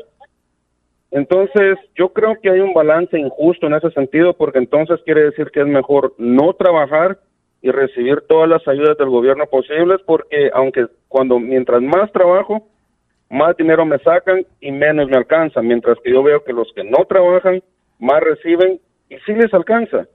Entonces, 1.12 1.77
yo 1.95 2.10
creo 2.10 2.39
que 2.41 2.49
hay 2.49 2.60
un 2.60 2.73
balance 2.73 3.17
injusto 3.17 3.67
en 3.67 3.75
ese 3.75 3.91
sentido, 3.91 4.34
porque 4.34 4.58
entonces 4.58 4.99
quiere 5.06 5.25
decir 5.25 5.51
que 5.51 5.62
es 5.62 5.67
mejor 5.67 6.13
no 6.17 6.53
trabajar 6.53 7.19
y 7.63 7.71
recibir 7.71 8.21
todas 8.28 8.49
las 8.49 8.67
ayudas 8.67 8.97
del 8.97 9.10
gobierno 9.10 9.45
posibles, 9.47 10.02
porque 10.06 10.52
aunque 10.54 10.86
cuando 11.08 11.39
mientras 11.39 11.82
más 11.82 12.12
trabajo, 12.12 12.67
más 13.30 13.56
dinero 13.56 13.86
me 13.86 13.97
sacan 13.99 14.45
y 14.60 14.71
menos 14.73 15.10
me 15.10 15.15
alcanza, 15.15 15.62
mientras 15.62 15.97
que 16.04 16.12
yo 16.12 16.21
veo 16.21 16.43
que 16.43 16.52
los 16.52 16.71
que 16.73 16.84
no 16.84 17.06
trabajan 17.06 17.63
más 17.99 18.21
reciben 18.21 18.82
y 19.10 19.15
sí 19.26 19.34
les 19.34 19.54
alcanza. 19.54 20.06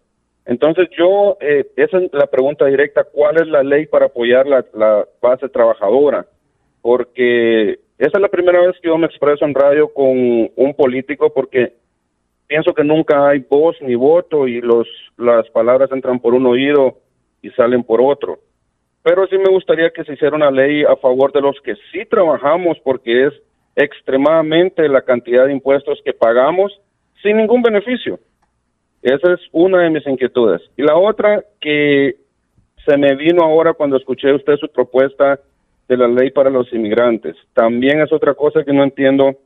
Entonces 0.44 0.90
yo, 0.96 1.38
eh, 1.40 1.66
esa 1.76 1.96
es 1.96 2.12
la 2.12 2.26
pregunta 2.26 2.66
directa, 2.66 3.04
¿cuál 3.04 3.40
es 3.40 3.48
la 3.48 3.62
ley 3.62 3.86
para 3.86 4.06
apoyar 4.06 4.46
la, 4.46 4.62
la 4.74 5.06
base 5.22 5.48
trabajadora? 5.48 6.26
Porque 6.82 7.80
esa 7.96 8.18
es 8.18 8.20
la 8.20 8.28
primera 8.28 8.60
vez 8.60 8.76
que 8.82 8.88
yo 8.88 8.98
me 8.98 9.06
expreso 9.06 9.46
en 9.46 9.54
radio 9.54 9.88
con 9.88 10.50
un 10.54 10.74
político 10.76 11.32
porque 11.32 11.72
pienso 12.46 12.74
que 12.74 12.84
nunca 12.84 13.26
hay 13.26 13.38
voz 13.38 13.74
ni 13.80 13.94
voto 13.94 14.46
y 14.46 14.60
los, 14.60 14.86
las 15.16 15.48
palabras 15.48 15.90
entran 15.92 16.20
por 16.20 16.34
un 16.34 16.44
oído 16.44 16.98
y 17.42 17.50
salen 17.50 17.82
por 17.82 18.00
otro 18.00 18.38
pero 19.08 19.26
sí 19.26 19.38
me 19.38 19.48
gustaría 19.48 19.88
que 19.88 20.04
se 20.04 20.12
hiciera 20.12 20.36
una 20.36 20.50
ley 20.50 20.84
a 20.84 20.94
favor 20.96 21.32
de 21.32 21.40
los 21.40 21.58
que 21.62 21.76
sí 21.90 22.04
trabajamos 22.10 22.78
porque 22.84 23.28
es 23.28 23.32
extremadamente 23.74 24.86
la 24.86 25.00
cantidad 25.00 25.46
de 25.46 25.52
impuestos 25.52 25.98
que 26.04 26.12
pagamos 26.12 26.78
sin 27.22 27.38
ningún 27.38 27.62
beneficio. 27.62 28.18
Esa 29.00 29.32
es 29.32 29.40
una 29.52 29.82
de 29.82 29.88
mis 29.88 30.06
inquietudes. 30.06 30.60
Y 30.76 30.82
la 30.82 30.96
otra 30.96 31.42
que 31.58 32.16
se 32.84 32.98
me 32.98 33.14
vino 33.14 33.42
ahora 33.42 33.72
cuando 33.72 33.96
escuché 33.96 34.30
usted 34.34 34.56
su 34.56 34.68
propuesta 34.68 35.40
de 35.88 35.96
la 35.96 36.06
ley 36.06 36.30
para 36.30 36.50
los 36.50 36.70
inmigrantes. 36.72 37.34
También 37.54 38.02
es 38.02 38.12
otra 38.12 38.34
cosa 38.34 38.62
que 38.62 38.74
no 38.74 38.82
entiendo 38.82 39.36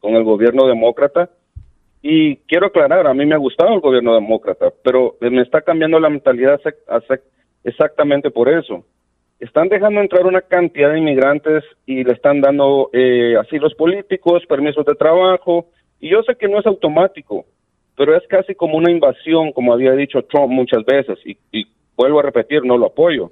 con 0.00 0.16
el 0.16 0.24
gobierno 0.24 0.66
demócrata. 0.66 1.30
Y 2.02 2.36
quiero 2.48 2.66
aclarar, 2.66 3.06
a 3.06 3.14
mí 3.14 3.26
me 3.26 3.34
ha 3.34 3.38
gustado 3.38 3.74
el 3.74 3.80
gobierno 3.80 4.14
demócrata, 4.14 4.72
pero 4.82 5.16
me 5.20 5.42
está 5.42 5.60
cambiando 5.60 6.00
la 6.00 6.08
mentalidad 6.08 6.60
exactamente 7.62 8.30
por 8.30 8.48
eso. 8.48 8.84
Están 9.38 9.68
dejando 9.68 10.00
entrar 10.00 10.26
una 10.26 10.40
cantidad 10.40 10.92
de 10.92 10.98
inmigrantes 10.98 11.64
y 11.86 12.04
le 12.04 12.12
están 12.12 12.40
dando 12.40 12.90
eh, 12.92 13.36
asilos 13.38 13.74
políticos, 13.74 14.44
permisos 14.48 14.84
de 14.86 14.94
trabajo, 14.94 15.66
y 15.98 16.10
yo 16.10 16.22
sé 16.22 16.36
que 16.36 16.48
no 16.48 16.58
es 16.58 16.66
automático, 16.66 17.44
pero 17.96 18.16
es 18.16 18.26
casi 18.28 18.54
como 18.54 18.78
una 18.78 18.90
invasión, 18.90 19.52
como 19.52 19.72
había 19.72 19.92
dicho 19.92 20.22
Trump 20.22 20.50
muchas 20.50 20.84
veces, 20.84 21.18
y, 21.24 21.36
y 21.52 21.66
vuelvo 21.96 22.20
a 22.20 22.24
repetir, 22.24 22.64
no 22.64 22.78
lo 22.78 22.86
apoyo. 22.86 23.30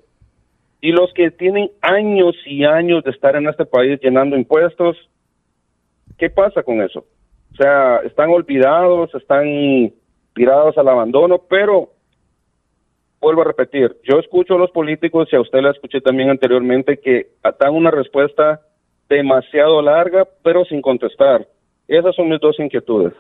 Y 0.81 0.93
los 0.93 1.13
que 1.15 1.31
tienen 1.31 1.71
años 1.81 2.37
y 2.47 2.65
años 2.65 3.03
de 3.05 3.11
estar 3.11 3.35
en 3.37 3.49
este 3.49 3.65
país 3.65 3.99
llenando 4.03 4.37
impuestos, 4.37 4.97
¿qué 6.19 6.29
pasa 6.29 6.63
con 6.63 6.83
eso? 6.83 7.05
O 7.53 7.57
sea, 7.57 7.99
están 8.05 8.31
olvidados, 8.31 9.15
están 9.15 9.93
tirados 10.35 10.79
al 10.79 10.89
abandono, 10.89 11.39
pero 11.49 11.91
vuelvo 13.21 13.43
a 13.43 13.47
repetir, 13.47 13.97
yo 14.05 14.19
escucho 14.19 14.55
a 14.55 14.59
los 14.59 14.71
políticos 14.71 15.29
y 15.33 15.37
a 15.37 15.41
usted 15.41 15.61
la 15.61 15.73
escuché 15.73 16.01
también 16.01 16.31
anteriormente 16.31 17.01
que 17.01 17.31
dan 17.59 17.75
una 17.75 17.91
respuesta 17.91 18.61
demasiado 19.09 19.83
larga 19.83 20.29
pero 20.43 20.65
sin 20.65 20.81
contestar. 20.81 21.47
Esas 21.89 22.15
son 22.15 22.29
mis 22.29 22.41
dos 22.41 22.59
inquietudes. 22.61 23.15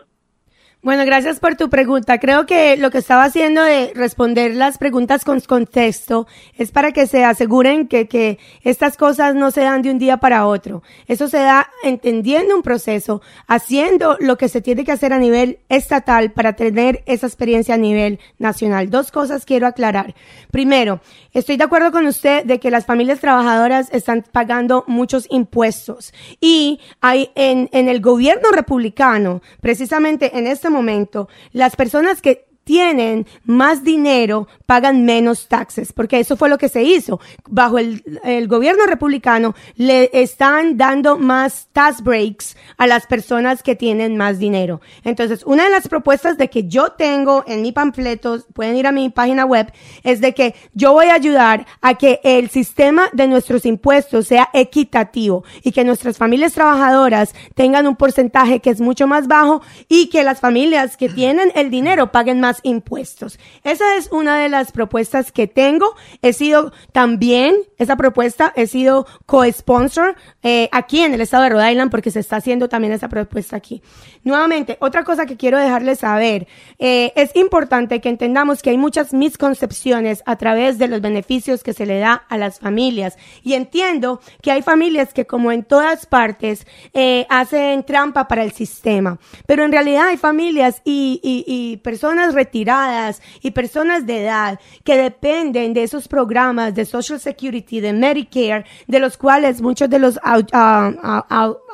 Bueno, 0.81 1.05
gracias 1.05 1.41
por 1.41 1.57
tu 1.57 1.69
pregunta. 1.69 2.21
Creo 2.21 2.47
que 2.47 2.77
lo 2.77 2.93
que 2.93 2.99
estaba 2.99 3.25
haciendo 3.25 3.64
de 3.64 3.91
responder 3.97 4.55
las 4.55 4.79
preguntas 4.79 5.25
con 5.25 5.41
contexto 5.41 6.29
es 6.57 6.71
para 6.71 6.93
que 6.93 7.09
se 7.09 7.25
aseguren 7.25 7.88
que, 7.88 8.07
que 8.07 8.38
estas 8.62 8.97
cosas 8.97 9.35
no 9.35 9.51
se 9.51 9.62
dan 9.62 9.83
de 9.83 9.91
un 9.91 9.99
día 9.99 10.19
para 10.19 10.47
otro. 10.47 10.85
Eso 11.09 11.27
se 11.27 11.38
da 11.38 11.69
entendiendo 11.83 12.55
un 12.55 12.62
proceso, 12.62 13.23
haciendo 13.49 14.17
lo 14.21 14.38
que 14.38 14.49
se 14.49 14.61
tiene 14.61 14.85
que 14.85 14.93
hacer 14.93 15.12
a 15.12 15.19
nivel 15.19 15.59
estatal 15.69 16.31
para 16.31 16.53
tener 16.53 17.03
esa 17.07 17.27
experiencia 17.27 17.75
a 17.75 17.79
nivel 17.79 18.21
nacional. 18.38 18.88
Dos 18.88 19.11
cosas 19.11 19.45
quiero 19.45 19.67
aclarar. 19.67 20.14
Primero, 20.53 21.01
estoy 21.33 21.57
de 21.57 21.64
acuerdo 21.64 21.91
con 21.91 22.07
usted 22.07 22.45
de 22.45 22.61
que 22.61 22.71
las 22.71 22.87
familias 22.87 23.19
trabajadoras 23.19 23.88
están 23.93 24.25
pagando 24.31 24.85
muchos 24.87 25.27
impuestos 25.29 26.14
y 26.41 26.79
hay 27.01 27.33
en, 27.35 27.69
en 27.73 27.88
el 27.88 28.01
gobierno 28.01 28.53
republicano, 28.53 29.43
precisamente 29.61 30.38
en 30.38 30.47
este 30.47 30.68
momento, 30.71 31.29
las 31.53 31.77
personas 31.77 32.21
que 32.23 32.48
tienen 32.69 33.27
más 33.47 33.83
dinero 33.83 34.47
pagan 34.67 35.07
menos 35.07 35.49
taxes, 35.49 35.95
porque 35.95 36.21
eso 36.21 36.37
fue 36.37 36.51
lo 36.51 36.59
que 36.59 36.69
se 36.69 36.83
hizo. 36.83 37.19
Bajo 37.49 37.79
el, 37.79 38.03
gobierno 38.47 38.85
republicano 38.85 39.55
le 39.77 40.11
están 40.13 40.77
dando 40.77 41.17
más 41.17 41.69
tax 41.73 42.03
breaks 42.03 42.59
a 42.77 42.87
las 42.87 43.07
personas 43.07 43.63
que 43.63 43.75
tienen 43.75 44.19
más 44.19 44.39
dinero. 44.39 44.83
Entonces, 45.03 45.45
una 45.47 45.65
de 45.65 45.71
las 45.71 45.89
propuestas 45.89 46.37
de 46.37 46.51
que 46.51 46.69
yo 46.69 46.93
tengo 46.93 47.43
en 47.47 47.63
mi 47.63 47.73
panfleto, 47.73 48.45
pueden 48.53 48.77
ir 48.77 48.87
a 48.87 48.93
mi 48.93 49.09
página 49.09 49.47
web, 49.47 49.73
es 50.03 50.21
de 50.21 50.35
que 50.35 50.55
yo 50.75 50.93
voy 50.93 51.07
a 51.07 51.15
ayudar 51.15 51.67
a 51.81 51.95
que 51.95 52.21
el 52.23 52.51
sistema 52.51 53.09
de 53.15 53.29
nuestros 53.29 53.65
impuestos 53.65 54.27
sea 54.27 54.51
equitativo 54.53 55.43
y 55.63 55.73
que 55.73 55.85
nuestras 55.85 56.19
familias 56.19 56.53
trabajadoras 56.53 57.35
tengan 57.55 57.87
un 57.87 57.97
porcentaje 57.97 58.61
que 58.61 58.69
es 58.69 58.83
mucho 58.83 59.07
más 59.07 59.27
bajo 59.27 59.63
y 59.89 60.11
que 60.11 60.23
las 60.23 60.41
familias 60.41 60.99
que 60.99 61.09
tienen 61.09 61.51
el 61.55 61.71
dinero 61.71 62.13
paguen 62.13 62.41
más 62.41 62.58
impuestos. 62.62 63.38
Esa 63.64 63.97
es 63.97 64.11
una 64.12 64.38
de 64.38 64.49
las 64.49 64.73
propuestas 64.73 65.33
que 65.33 65.47
tengo. 65.47 65.94
He 66.23 66.33
sido 66.33 66.73
también, 66.92 67.57
esa 67.79 67.97
propuesta, 67.97 68.53
he 68.57 68.66
sido 68.66 69.07
co-sponsor 69.27 70.16
eh, 70.42 70.68
aquí 70.73 71.01
en 71.01 71.14
el 71.14 71.21
estado 71.21 71.44
de 71.44 71.51
Rhode 71.51 71.73
Island 71.73 71.90
porque 71.90 72.11
se 72.11 72.21
está 72.21 72.37
haciendo 72.37 72.68
también 72.68 72.92
esa 72.92 73.09
propuesta 73.09 73.57
aquí. 73.57 73.83
Nuevamente, 74.25 74.77
otra 74.81 75.05
cosa 75.05 75.27
que 75.27 75.37
quiero 75.37 75.59
dejarles 75.59 76.01
saber, 76.01 76.47
eh, 76.79 77.12
es 77.16 77.35
importante 77.37 78.01
que 78.01 78.09
entendamos 78.09 78.62
que 78.62 78.71
hay 78.71 78.79
muchas 78.79 79.12
misconcepciones 79.12 80.23
a 80.27 80.37
través 80.37 80.79
de 80.79 80.88
los 80.88 81.01
beneficios 81.01 81.62
que 81.62 81.73
se 81.73 81.87
le 81.87 81.99
da 81.99 82.25
a 82.29 82.37
las 82.37 82.59
familias. 82.59 83.16
Y 83.42 83.55
entiendo 83.55 84.21
que 84.42 84.51
hay 84.51 84.62
familias 84.62 85.12
que 85.14 85.27
como 85.27 85.53
en 85.53 85.64
todas 85.64 86.07
partes 86.07 86.66
eh, 86.92 87.27
hacen 87.29 87.85
trampa 87.85 88.29
para 88.29 88.44
el 88.44 88.53
sistema. 88.53 89.18
Pero 89.47 89.64
en 89.64 89.73
realidad 89.73 90.09
hay 90.09 90.16
familias 90.16 90.83
y, 90.85 91.81
personas 91.83 92.35
y 92.53 93.51
personas 93.51 94.07
de 94.07 94.23
edad 94.23 94.61
que 94.85 94.97
dependen 94.97 95.75
de 95.75 95.83
esos 95.83 96.09
programas 96.09 96.75
de 96.75 96.85
Social 96.85 97.21
Security, 97.21 97.81
de 97.81 97.93
Medicare, 97.93 98.65
de 98.87 99.01
los 99.01 99.17
cuales 99.17 99.61
muchos 99.61 99.91
de 99.91 99.99
los 99.99 100.19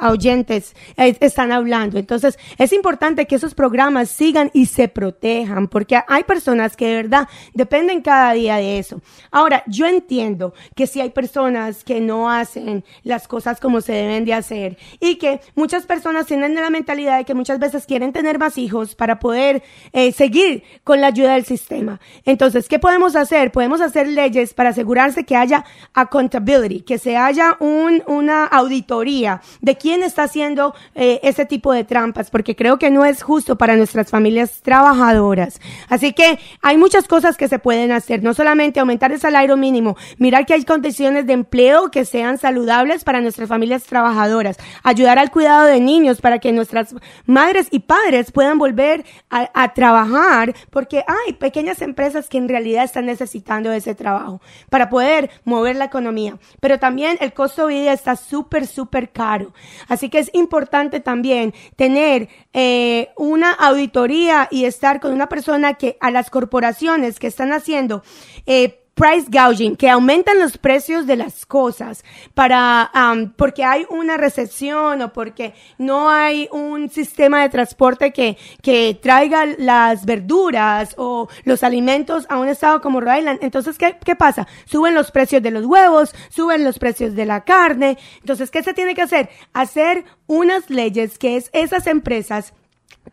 oyentes 0.03 0.75
eh, 0.97 1.17
están 1.21 1.53
hablando. 1.53 1.99
Entonces, 1.99 2.39
es 2.59 2.73
importante 2.73 3.27
que 3.27 3.37
esos 3.37 3.55
programas 3.55 4.11
sigan 4.11 4.51
y 4.53 4.67
se 4.67 4.89
protejan, 4.89 5.69
porque 5.69 6.01
hay 6.07 6.25
personas 6.25 6.77
que 6.77 6.87
de 6.87 6.95
verdad 6.97 7.29
dependen 7.53 8.03
cada 8.03 8.33
día 8.33 8.57
de 8.57 8.79
eso. 8.79 9.01
Ahora, 9.31 9.63
yo 9.67 9.87
entiendo 9.87 10.55
que 10.75 10.87
si 10.87 11.01
hay 11.01 11.11
personas 11.11 11.85
que 11.85 12.01
no 12.01 12.31
hacen 12.31 12.85
las 13.03 13.29
cosas 13.29 13.61
como 13.61 13.81
se 13.81 13.93
deben 13.93 14.25
de 14.25 14.35
hacer 14.35 14.79
y 15.01 15.17
que 15.17 15.41
muchas 15.55 15.87
personas 15.87 16.27
tienen 16.27 16.55
la 16.55 16.71
mentalidad 16.71 17.19
de 17.19 17.25
que 17.25 17.35
muchas 17.35 17.59
veces 17.59 17.87
quieren 17.87 18.13
tener 18.13 18.39
más 18.39 18.59
hijos 18.59 18.95
para 18.95 19.19
poder 19.19 19.63
eh, 19.93 20.13
seguir 20.13 20.64
con 20.83 21.01
la 21.01 21.09
ayuda 21.09 21.35
del 21.35 21.45
sistema. 21.45 22.01
Entonces, 22.25 22.69
¿qué 22.69 22.79
podemos 22.79 23.17
hacer? 23.17 23.53
Podemos 23.53 23.81
hacer 23.81 24.09
leyes 24.09 24.55
para 24.55 24.71
asegurarse 24.71 25.25
que 25.25 25.37
haya 25.37 25.65
accountability, 25.95 26.81
que 26.81 26.99
se 26.99 27.17
haya 27.17 27.57
un, 27.61 28.03
una 28.07 28.47
auditoría 28.47 29.41
de 29.61 29.77
quién 29.77 30.03
está 30.03 30.25
haciendo 30.25 30.75
eh, 30.95 31.21
ese 31.23 31.47
tipo 31.47 31.73
de 31.73 31.85
trampas, 31.85 32.31
porque 32.31 32.57
creo 32.57 32.79
que 32.79 32.91
no 32.91 33.05
es 33.05 33.23
justo 33.23 33.57
para 33.57 33.77
nuestras 33.77 34.11
familias 34.11 34.61
trabajadoras. 34.63 35.61
Así 35.89 36.13
que 36.13 36.39
hay 36.63 36.77
muchas 36.77 37.09
cosas 37.09 37.37
que 37.37 37.49
se 37.49 37.59
pueden 37.59 37.93
hacer, 37.93 38.23
no 38.23 38.35
solamente 38.35 38.81
aumentar 38.81 39.13
el 39.13 39.21
salario 39.21 39.57
mínimo, 39.57 39.97
mirar 40.19 40.47
que 40.47 40.55
hay 40.55 40.65
condiciones 40.65 41.27
de 41.27 41.33
empleo 41.33 41.91
que 41.91 42.05
sean 42.05 42.39
saludables 42.39 43.05
para 43.05 43.21
nuestras 43.21 43.49
familias 43.49 43.85
trabajadoras, 43.85 44.57
ayudar 44.83 45.19
al 45.19 45.31
cuidado 45.31 45.67
de 45.67 45.81
niños 45.81 46.21
para 46.21 46.39
que 46.39 46.53
nuestras 46.53 46.95
madres 47.27 47.69
y 47.71 47.81
padres 47.81 48.33
puedan 48.33 48.59
volver 48.59 49.05
a, 49.31 49.75
trabajar, 49.75 50.44
porque 50.71 51.05
hay 51.07 51.35
pequeñas 51.35 51.81
empresas 51.81 52.29
que 52.29 52.39
en 52.39 52.49
realidad 52.49 52.85
están 52.85 53.07
necesitando 53.07 53.73
ese 53.73 53.95
trabajo 53.95 54.41
para 54.69 54.91
poder 54.91 55.31
mover 55.45 55.77
la 55.77 55.87
economía. 55.87 56.39
Pero 56.61 56.79
también 56.79 57.17
el 57.21 57.33
costo 57.33 57.67
de 57.67 57.75
vida 57.75 57.93
está 57.93 58.17
súper, 58.17 58.67
súper 58.67 59.11
caro. 59.11 59.53
Así 59.89 60.09
que 60.09 60.19
es 60.19 60.31
importante 60.35 61.01
también 61.01 61.55
tener 61.77 62.29
eh, 62.53 63.11
una 63.17 63.53
auditoría 63.53 64.49
y 64.51 64.65
estar 64.65 65.01
con 65.01 65.13
una 65.13 65.29
persona 65.29 65.75
que 65.75 65.97
a 66.01 66.11
las 66.11 66.31
corporaciones 66.31 67.19
que 67.19 67.27
están 67.27 67.53
haciendo 67.53 68.03
eh, 68.47 68.84
price 68.95 69.27
gouging, 69.29 69.77
que 69.77 69.91
aumentan 69.91 70.39
los 70.39 70.57
precios 70.59 71.07
de 71.07 71.17
las 71.17 71.47
cosas 71.47 72.05
para, 72.35 72.91
um, 72.95 73.31
porque 73.33 73.65
hay 73.65 73.87
una 73.91 74.17
recesión 74.17 75.03
o 75.03 75.13
porque 75.13 75.55
no 75.79 76.11
hay 76.11 76.49
un 76.53 76.89
sistema 76.89 77.43
de 77.43 77.49
transporte 77.49 78.13
que, 78.13 78.37
que 78.63 78.99
traiga 79.01 79.47
las 79.59 80.07
verduras 80.07 80.95
o 80.97 81.29
los 81.45 81.63
alimentos 81.63 82.27
a 82.29 82.39
un 82.39 82.49
estado 82.49 82.81
como 82.81 83.01
Rhode 83.01 83.19
Island. 83.19 83.39
Entonces, 83.43 83.79
¿qué, 83.79 83.97
¿qué 84.05 84.17
pasa? 84.17 84.47
Suben 84.65 84.95
los 84.95 85.11
precios 85.11 85.43
de 85.43 85.51
los 85.51 85.67
huevos, 85.67 86.15
suben 86.31 86.65
los 86.65 86.79
precios 86.79 87.15
de 87.15 87.27
la 87.27 87.45
carne. 87.45 87.99
Entonces, 88.21 88.51
¿qué 88.51 88.63
se 88.63 88.75
tiene 88.75 88.95
que 88.95 89.03
hacer? 89.03 89.29
Hacer 89.53 90.05
unas 90.27 90.71
leyes 90.71 91.19
que 91.19 91.37
es 91.37 91.51
esas 91.53 91.87
empresas 91.87 92.55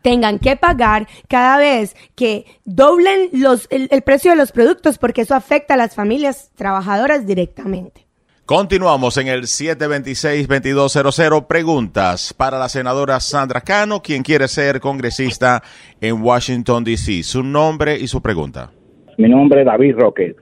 tengan 0.02 0.38
que 0.38 0.56
pagar 0.56 1.06
cada 1.28 1.56
vez 1.58 1.96
que 2.14 2.44
doblen 2.64 3.30
los, 3.32 3.66
el, 3.70 3.88
precio 4.02 4.32
de 4.32 4.36
los 4.36 4.52
productos 4.52 4.98
porque 4.98 5.22
eso 5.22 5.34
afecta 5.34 5.72
a 5.74 5.76
las 5.76 5.94
familias 5.94 6.50
trabajadoras 6.56 7.26
directamente. 7.26 8.06
Continuamos 8.44 9.18
en 9.18 9.28
el 9.28 9.42
726-2200. 9.42 11.46
Preguntas 11.46 12.34
para 12.34 12.58
la 12.58 12.68
senadora 12.68 13.20
Sandra 13.20 13.60
Cano, 13.60 14.02
quien 14.02 14.24
quiere 14.24 14.48
ser 14.48 14.80
congresista 14.80 15.62
en 16.00 16.20
Washington, 16.20 16.82
D.C. 16.84 17.22
Su 17.22 17.44
nombre 17.44 17.96
y 17.98 18.08
su 18.08 18.20
pregunta. 18.20 18.72
Mi 19.16 19.28
nombre 19.28 19.60
es 19.60 19.66
David 19.66 19.94
Roque. 19.96 20.34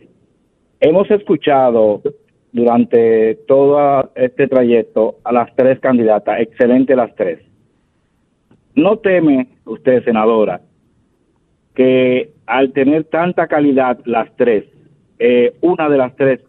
Hemos 0.81 1.11
escuchado 1.11 2.01
durante 2.53 3.35
todo 3.47 4.11
este 4.15 4.49
trayecto 4.49 5.19
a 5.23 5.33
las 5.33 5.55
tres 5.55 5.79
candidatas, 5.81 6.41
excelente 6.41 6.97
las 6.97 7.15
tres. 7.15 7.50
¿No 8.75 8.99
teme 8.99 9.49
usted, 9.65 10.05
senadora, 10.05 10.61
que 11.75 12.33
al 12.47 12.73
tener 12.73 13.05
tanta 13.05 13.47
calidad 13.47 13.99
las 14.05 14.35
tres, 14.37 14.65
eh, 15.19 15.55
una 15.61 15.89
de 15.89 15.99
las 15.99 16.15
tres 16.17 16.41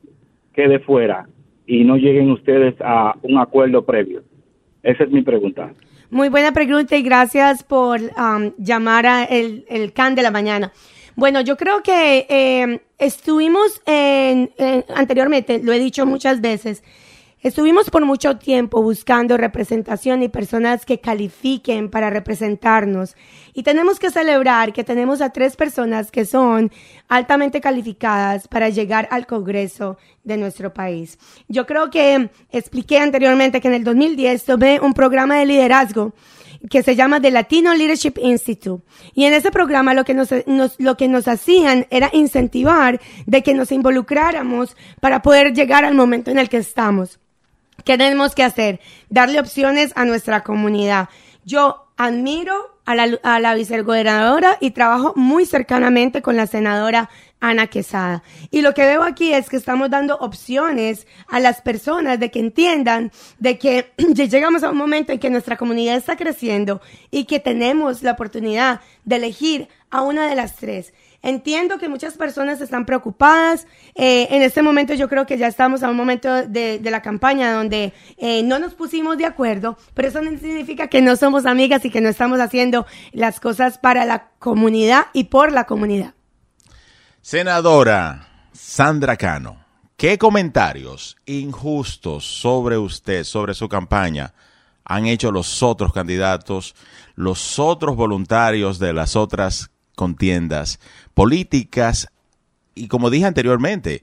quede 0.54 0.80
fuera 0.80 1.28
y 1.66 1.84
no 1.84 1.98
lleguen 1.98 2.32
ustedes 2.32 2.76
a 2.82 3.16
un 3.24 3.38
acuerdo 3.38 3.86
previo? 3.86 4.24
Esa 4.84 5.04
es 5.04 5.12
mi 5.12 5.22
pregunta. 5.22 5.72
Muy 6.10 6.30
buena 6.30 6.52
pregunta 6.52 6.98
y 6.98 7.04
gracias 7.04 7.64
por 7.64 8.02
um, 8.02 8.52
llamar 8.58 9.06
a 9.06 9.24
el, 9.24 9.66
el, 9.70 9.94
CAN 9.94 10.16
de 10.16 10.22
la 10.22 10.32
mañana. 10.32 10.74
Bueno, 11.16 11.42
yo 11.42 11.56
creo 11.56 11.84
que 11.84 12.26
eh, 12.30 12.82
estuvimos 12.98 13.82
en, 13.86 14.50
anteriormente, 14.94 15.62
lo 15.64 15.72
he 15.72 15.80
dicho 15.80 16.06
muchas 16.06 16.42
veces, 16.42 16.84
Estuvimos 17.42 17.90
por 17.90 18.06
mucho 18.06 18.38
tiempo 18.38 18.84
buscando 18.84 19.36
representación 19.36 20.22
y 20.22 20.30
personas 20.30 20.86
que 20.86 21.00
califiquen 21.00 21.90
para 21.90 22.12
representarnos. 22.12 23.16
Y 23.56 23.64
tenemos 23.64 23.98
que 23.98 24.12
celebrar 24.12 24.74
que 24.74 24.84
tenemos 24.84 25.22
a 25.22 25.32
tres 25.32 25.56
personas 25.56 26.12
que 26.12 26.26
son 26.26 26.72
altamente 27.08 27.60
calificadas 27.60 28.48
para 28.48 28.70
llegar 28.70 29.08
al 29.10 29.26
Congreso 29.26 29.98
de 30.24 30.38
nuestro 30.38 30.72
país. 30.72 31.18
Yo 31.48 31.66
creo 31.66 31.90
que 31.90 32.30
expliqué 32.52 33.00
anteriormente 33.00 33.60
que 33.60 33.70
en 33.70 33.74
el 33.74 33.84
2010 33.84 34.46
tomé 34.46 34.80
un 34.80 34.94
programa 34.94 35.38
de 35.38 35.48
liderazgo 35.48 36.14
que 36.70 36.84
se 36.84 36.96
llama 36.96 37.20
The 37.20 37.32
Latino 37.32 37.74
Leadership 37.74 38.20
Institute. 38.22 38.84
Y 39.16 39.26
en 39.26 39.34
ese 39.34 39.50
programa 39.50 39.96
lo 39.96 40.06
que 40.06 40.14
nos, 40.14 40.30
lo 40.78 40.96
que 40.96 41.08
nos 41.08 41.28
hacían 41.28 41.88
era 41.90 42.12
incentivar 42.14 43.02
de 43.26 43.42
que 43.42 43.56
nos 43.56 43.72
involucráramos 43.72 44.78
para 45.00 45.24
poder 45.24 45.56
llegar 45.56 45.86
al 45.86 45.96
momento 45.96 46.30
en 46.30 46.38
el 46.38 46.48
que 46.48 46.58
estamos. 46.58 47.21
¿Qué 47.84 47.98
tenemos 47.98 48.36
que 48.36 48.44
hacer? 48.44 48.80
Darle 49.10 49.40
opciones 49.40 49.92
a 49.96 50.06
nuestra 50.06 50.42
comunidad. 50.44 51.10
Yo 51.44 51.88
admiro 51.98 52.78
a 52.86 52.96
la, 52.96 53.20
a 53.24 53.40
la 53.40 53.54
vicegobernadora 53.54 54.58
y 54.60 54.72
trabajo 54.72 55.14
muy 55.16 55.46
cercanamente 55.46 56.22
con 56.22 56.36
la 56.36 56.48
senadora 56.48 57.10
Ana 57.42 57.68
Quesada. 57.68 58.24
Y 58.52 58.62
lo 58.62 58.74
que 58.74 58.86
veo 58.86 59.04
aquí 59.04 59.34
es 59.34 59.50
que 59.50 59.58
estamos 59.58 59.90
dando 59.90 60.16
opciones 60.18 61.08
a 61.28 61.40
las 61.40 61.62
personas 61.62 62.20
de 62.20 62.32
que 62.32 62.40
entiendan 62.40 63.12
de 63.40 63.58
que 63.58 63.92
llegamos 64.16 64.64
a 64.64 64.70
un 64.70 64.78
momento 64.78 65.12
en 65.12 65.20
que 65.20 65.30
nuestra 65.30 65.58
comunidad 65.58 65.98
está 65.98 66.16
creciendo 66.16 66.82
y 67.10 67.26
que 67.26 67.40
tenemos 67.40 68.04
la 68.04 68.12
oportunidad 68.12 68.82
de 69.04 69.16
elegir 69.16 69.68
a 69.90 70.04
una 70.04 70.28
de 70.28 70.36
las 70.36 70.56
tres. 70.56 70.94
Entiendo 71.24 71.78
que 71.78 71.88
muchas 71.88 72.18
personas 72.18 72.62
están 72.62 72.86
preocupadas. 72.86 73.68
Eh, 73.94 74.28
en 74.32 74.42
este 74.42 74.64
momento 74.64 74.96
yo 74.96 75.08
creo 75.08 75.28
que 75.28 75.38
ya 75.38 75.48
estamos 75.48 75.84
a 75.84 75.90
un 75.90 75.96
momento 75.96 76.48
de, 76.48 76.80
la 76.84 77.02
campaña 77.02 77.54
donde 77.54 77.94
eh, 78.18 78.42
no 78.44 78.58
nos 78.58 78.74
pusimos 78.74 79.18
de 79.18 79.26
acuerdo, 79.26 79.78
pero 79.94 80.08
eso 80.08 80.22
no 80.22 80.32
significa 80.32 80.88
que 80.88 81.02
no 81.02 81.16
somos 81.16 81.46
amigas 81.46 81.86
y 81.86 81.92
que 81.92 82.02
no 82.02 82.10
estamos 82.10 82.40
haciendo 82.40 82.88
las 83.12 83.40
cosas 83.40 83.78
para 83.78 84.06
la 84.06 84.30
comunidad 84.40 85.08
y 85.14 85.26
por 85.26 85.52
la 85.52 85.66
comunidad. 85.66 86.16
Senadora 87.22 88.48
Sandra 88.52 89.16
Cano, 89.16 89.64
¿qué 89.96 90.18
comentarios 90.18 91.18
injustos 91.28 92.26
sobre 92.26 92.80
usted, 92.80 93.24
sobre 93.24 93.54
su 93.54 93.70
campaña, 93.70 94.34
han 94.84 95.06
hecho 95.06 95.32
los 95.32 95.62
otros 95.62 95.94
candidatos, 95.94 96.76
los 97.16 97.60
otros 97.60 97.96
voluntarios 97.96 98.80
de 98.80 98.94
las 98.94 99.16
otras 99.16 99.70
contiendas 100.02 100.80
políticas 101.14 102.08
y 102.74 102.88
como 102.88 103.12
dije 103.12 103.28
anteriormente, 103.28 104.02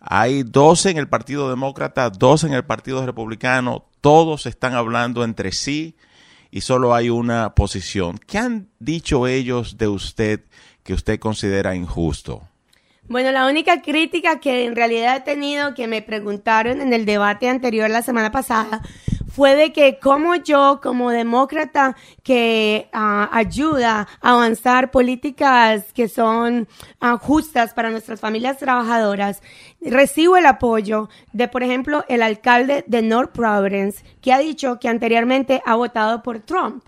hay 0.00 0.42
dos 0.42 0.86
en 0.86 0.96
el 0.96 1.06
Partido 1.06 1.50
Demócrata, 1.50 2.08
dos 2.08 2.44
en 2.44 2.54
el 2.54 2.64
Partido 2.64 3.04
Republicano, 3.04 3.84
todos 4.00 4.46
están 4.46 4.72
hablando 4.72 5.22
entre 5.22 5.52
sí 5.52 5.96
y 6.50 6.62
solo 6.62 6.94
hay 6.94 7.10
una 7.10 7.54
posición. 7.54 8.16
¿Qué 8.26 8.38
han 8.38 8.68
dicho 8.78 9.26
ellos 9.26 9.76
de 9.76 9.88
usted 9.88 10.40
que 10.82 10.94
usted 10.94 11.18
considera 11.18 11.74
injusto? 11.74 12.48
Bueno, 13.06 13.30
la 13.30 13.46
única 13.46 13.82
crítica 13.82 14.40
que 14.40 14.64
en 14.64 14.74
realidad 14.74 15.16
he 15.16 15.20
tenido, 15.20 15.74
que 15.74 15.86
me 15.86 16.00
preguntaron 16.00 16.80
en 16.80 16.94
el 16.94 17.04
debate 17.04 17.50
anterior 17.50 17.90
la 17.90 18.00
semana 18.00 18.32
pasada, 18.32 18.80
fue 19.34 19.56
de 19.56 19.72
que 19.72 19.98
como 19.98 20.36
yo, 20.36 20.78
como 20.80 21.10
demócrata 21.10 21.96
que 22.22 22.88
ah, 22.92 23.28
ayuda 23.32 24.06
a 24.20 24.30
avanzar 24.30 24.92
políticas 24.92 25.92
que 25.92 26.08
son 26.08 26.68
ah, 27.00 27.18
justas 27.20 27.74
para 27.74 27.90
nuestras 27.90 28.20
familias 28.20 28.58
trabajadoras, 28.58 29.42
recibo 29.80 30.36
el 30.36 30.46
apoyo 30.46 31.08
de, 31.32 31.48
por 31.48 31.64
ejemplo, 31.64 32.04
el 32.08 32.22
alcalde 32.22 32.84
de 32.86 33.02
North 33.02 33.32
Providence, 33.32 34.04
que 34.20 34.32
ha 34.32 34.38
dicho 34.38 34.78
que 34.78 34.88
anteriormente 34.88 35.60
ha 35.66 35.74
votado 35.74 36.22
por 36.22 36.38
Trump. 36.38 36.84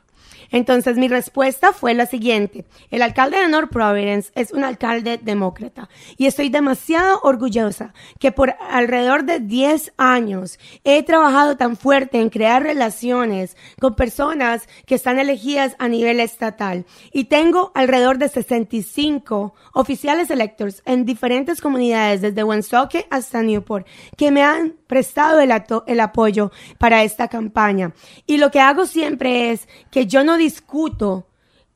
Entonces 0.51 0.97
mi 0.97 1.09
respuesta 1.09 1.73
fue 1.73 1.95
la 1.95 2.07
siguiente. 2.07 2.65
El 2.91 3.03
alcalde 3.03 3.39
de 3.39 3.49
North 3.49 3.71
Providence 3.71 4.31
es 4.35 4.53
un 4.53 4.65
alcalde 4.65 5.19
demócrata 5.23 5.89
y 6.17 6.27
estoy 6.27 6.49
demasiado 6.49 7.21
orgullosa 7.23 7.95
que 8.19 8.33
por 8.33 8.55
alrededor 8.71 9.25
de 9.25 9.41
10 9.41 9.93
años 9.97 10.59
he 10.85 11.03
trabajado 11.03 11.57
tan 11.57 11.77
fuerte 11.77 12.21
en 12.21 12.31
crear 12.31 12.63
relaciones 12.63 13.57
con 13.81 13.95
personas 13.95 14.69
que 14.87 14.95
están 14.95 15.19
elegidas 15.19 15.77
a 15.79 15.89
nivel 15.89 16.21
estatal 16.21 16.87
y 17.13 17.25
tengo 17.25 17.73
alrededor 17.75 18.19
de 18.19 18.29
65 18.29 19.55
oficiales 19.73 20.31
electores 20.31 20.83
en 20.85 21.05
diferentes 21.05 21.61
comunidades 21.61 22.21
desde 22.21 22.45
Woonsocket 22.45 23.07
hasta 23.11 23.43
Newport 23.43 23.87
que 24.17 24.31
me 24.31 24.43
han 24.43 24.75
prestado 24.87 25.41
el, 25.41 25.53
el 25.87 26.01
apoyo 26.01 26.51
para 26.79 27.03
esta 27.03 27.29
campaña. 27.29 27.93
Y 28.27 28.39
lo 28.39 28.51
que 28.51 28.61
hago 28.61 28.87
siempre 28.87 29.51
es 29.51 29.69
que 29.91 30.07
yo 30.07 30.25
no 30.25 30.36
discuto 30.37 31.27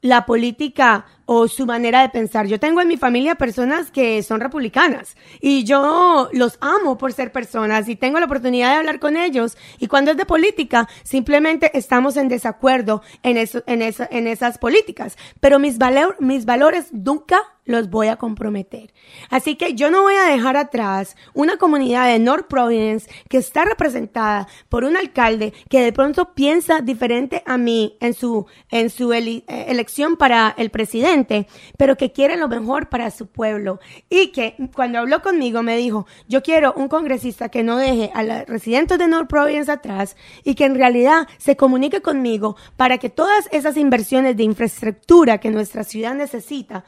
la 0.03 0.25
política 0.25 1.07
o 1.27 1.47
su 1.47 1.67
manera 1.67 2.03
de 2.03 2.09
pensar. 2.09 2.47
Yo 2.47 2.59
tengo 2.59 2.81
en 2.81 2.89
mi 2.89 2.97
familia 2.97 3.35
personas 3.37 3.91
que 3.91 4.23
son 4.23 4.41
republicanas 4.41 5.17
y 5.41 5.65
yo 5.65 6.29
los 6.33 6.59
amo 6.61 6.99
por 6.99 7.13
ser 7.13 7.33
personas 7.33 7.89
y 7.89 7.97
tengo 7.97 8.19
la 8.19 8.27
oportunidad 8.27 8.71
de 8.71 8.77
hablar 8.77 8.99
con 8.99 9.17
ellos 9.17 9.57
y 9.79 9.87
cuando 9.87 10.11
es 10.11 10.17
de 10.17 10.25
política 10.25 10.89
simplemente 11.05 11.71
estamos 11.79 12.17
en 12.17 12.29
desacuerdo 12.29 13.03
en, 13.23 13.37
en, 13.37 13.49
en 13.67 14.27
esas 14.27 14.59
políticas, 14.59 15.17
pero 15.39 15.59
mis, 15.59 15.79
mis 16.19 16.45
valores 16.47 16.93
nunca 16.93 17.41
los 17.71 17.91
voy 17.91 18.09
a 18.09 18.17
comprometer. 18.17 18.93
Así 19.31 19.57
que 19.57 19.75
yo 19.75 19.91
no 19.91 20.03
voy 20.03 20.15
a 20.15 20.25
dejar 20.25 20.57
atrás 20.57 21.17
una 21.35 21.57
comunidad 21.57 22.09
de 22.09 22.19
North 22.19 22.47
Providence 22.49 23.11
que 23.29 23.39
está 23.39 23.65
representada 23.65 24.49
por 24.69 24.85
un 24.85 24.97
alcalde 24.97 25.53
que 25.69 25.81
de 25.81 25.93
pronto 25.93 26.35
piensa 26.35 26.81
diferente 26.81 27.43
a 27.47 27.57
mí 27.57 27.97
en 28.01 28.15
su, 28.15 28.47
en 28.71 28.91
su 28.91 29.13
eh, 29.13 29.45
elección 29.69 30.17
para 30.17 30.55
el 30.57 30.71
presidente, 30.71 31.47
pero 31.77 31.97
que 31.97 32.13
quiere 32.13 32.37
lo 32.37 32.49
mejor 32.49 32.89
para 32.89 33.11
su 33.11 33.27
pueblo. 33.27 33.81
Y 34.09 34.29
que 34.33 34.57
cuando 34.75 34.99
habló 34.99 35.23
conmigo 35.23 35.63
me 35.63 35.77
dijo, 35.77 36.07
yo 36.29 36.43
quiero 36.43 36.73
un 36.75 36.89
congresista 36.89 37.49
que 37.49 37.63
no 37.63 37.77
deje 37.77 38.11
a 38.15 38.23
los 38.23 38.47
residentes 38.47 38.99
de 38.99 39.09
North 39.09 39.29
Providence 39.29 39.71
atrás 39.71 40.17
y 40.45 40.55
que 40.55 40.65
en 40.65 40.75
realidad 40.75 41.29
se 41.39 41.57
comunique 41.57 42.03
conmigo 42.03 42.57
para 42.77 42.99
que 42.99 43.11
todas 43.11 43.49
esas 43.53 43.77
inversiones 43.77 44.37
de 44.37 44.45
infraestructura 44.45 45.39
que 45.39 45.51
nuestra 45.51 45.85
ciudad 45.85 46.15
necesita 46.15 46.85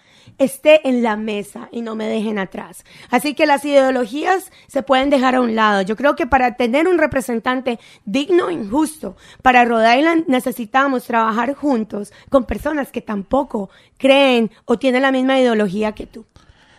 en 0.84 1.02
la 1.02 1.16
mesa 1.16 1.68
y 1.70 1.82
no 1.82 1.94
me 1.94 2.06
dejen 2.06 2.38
atrás. 2.38 2.84
Así 3.10 3.34
que 3.34 3.46
las 3.46 3.64
ideologías 3.64 4.50
se 4.66 4.82
pueden 4.82 5.10
dejar 5.10 5.34
a 5.34 5.40
un 5.40 5.54
lado. 5.54 5.82
Yo 5.82 5.96
creo 5.96 6.16
que 6.16 6.26
para 6.26 6.56
tener 6.56 6.88
un 6.88 6.98
representante 6.98 7.78
digno 8.04 8.48
e 8.48 8.54
injusto 8.54 9.16
para 9.42 9.64
Rhode 9.64 9.98
Island 9.98 10.24
necesitamos 10.28 11.04
trabajar 11.04 11.54
juntos 11.54 12.12
con 12.30 12.44
personas 12.44 12.90
que 12.90 13.00
tampoco 13.00 13.70
creen 13.98 14.50
o 14.64 14.78
tienen 14.78 15.02
la 15.02 15.12
misma 15.12 15.38
ideología 15.38 15.92
que 15.92 16.06
tú. 16.06 16.24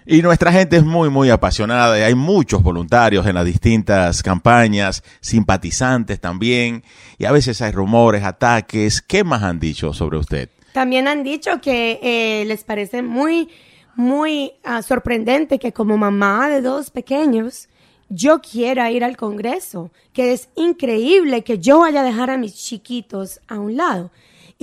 Y 0.05 0.21
nuestra 0.21 0.51
gente 0.51 0.77
es 0.77 0.83
muy, 0.83 1.09
muy 1.09 1.29
apasionada. 1.29 1.97
Y 1.97 2.01
hay 2.01 2.15
muchos 2.15 2.61
voluntarios 2.61 3.25
en 3.25 3.35
las 3.35 3.45
distintas 3.45 4.21
campañas, 4.21 5.03
simpatizantes 5.21 6.19
también. 6.19 6.83
Y 7.17 7.25
a 7.25 7.31
veces 7.31 7.61
hay 7.61 7.71
rumores, 7.71 8.23
ataques. 8.23 9.01
¿Qué 9.01 9.23
más 9.23 9.43
han 9.43 9.59
dicho 9.59 9.93
sobre 9.93 10.17
usted? 10.17 10.49
También 10.73 11.07
han 11.07 11.23
dicho 11.23 11.61
que 11.61 11.99
eh, 12.01 12.45
les 12.45 12.63
parece 12.63 13.01
muy, 13.01 13.49
muy 13.95 14.53
ah, 14.63 14.81
sorprendente 14.81 15.59
que 15.59 15.73
como 15.73 15.97
mamá 15.97 16.49
de 16.49 16.61
dos 16.61 16.89
pequeños, 16.89 17.69
yo 18.09 18.41
quiera 18.41 18.91
ir 18.91 19.03
al 19.03 19.17
Congreso, 19.17 19.91
que 20.13 20.33
es 20.33 20.49
increíble 20.55 21.43
que 21.43 21.59
yo 21.59 21.79
vaya 21.79 22.01
a 22.01 22.05
dejar 22.05 22.29
a 22.29 22.37
mis 22.37 22.55
chiquitos 22.55 23.39
a 23.47 23.59
un 23.59 23.75
lado. 23.75 24.11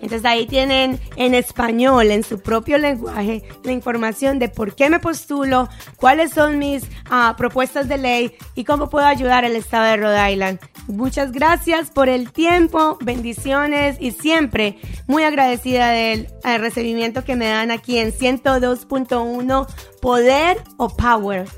Entonces 0.01 0.25
ahí 0.25 0.47
tienen 0.47 0.99
en 1.17 1.35
español, 1.35 2.13
en 2.13 2.23
su 2.23 2.41
propio 2.41 2.79
lenguaje, 2.79 3.43
la 3.63 3.73
información 3.73 4.39
de 4.39 4.49
por 4.49 4.75
qué 4.75 4.89
me 4.89 5.01
postulo, 5.01 5.69
cuáles 5.97 6.31
son 6.31 6.59
mis 6.59 6.85
ah, 7.11 7.35
propuestas 7.37 7.89
de 7.89 7.99
ley 7.99 8.35
y 8.55 8.65
cómo 8.65 8.89
puedo 8.89 9.05
ayudar 9.05 9.45
al 9.45 9.55
estado 9.55 9.85
de 9.85 9.99
Rhode 9.99 10.33
Island. 10.33 10.61
Muchas 10.89 11.33
gracias 11.33 11.91
por 11.91 12.09
el 12.09 12.31
tiempo, 12.31 12.97
bendiciones 13.01 13.97
y 13.99 14.13
siempre 14.13 14.79
muy 15.07 15.25
agradecida 15.25 15.89
del 15.89 16.29
recibimiento 16.59 17.25
que 17.25 17.35
me 17.35 17.49
dan 17.49 17.73
aquí 17.73 17.99
en 17.99 18.13
102.1 18.13 19.67
Poder 20.01 20.63
o 20.77 20.89
Power. 20.89 21.49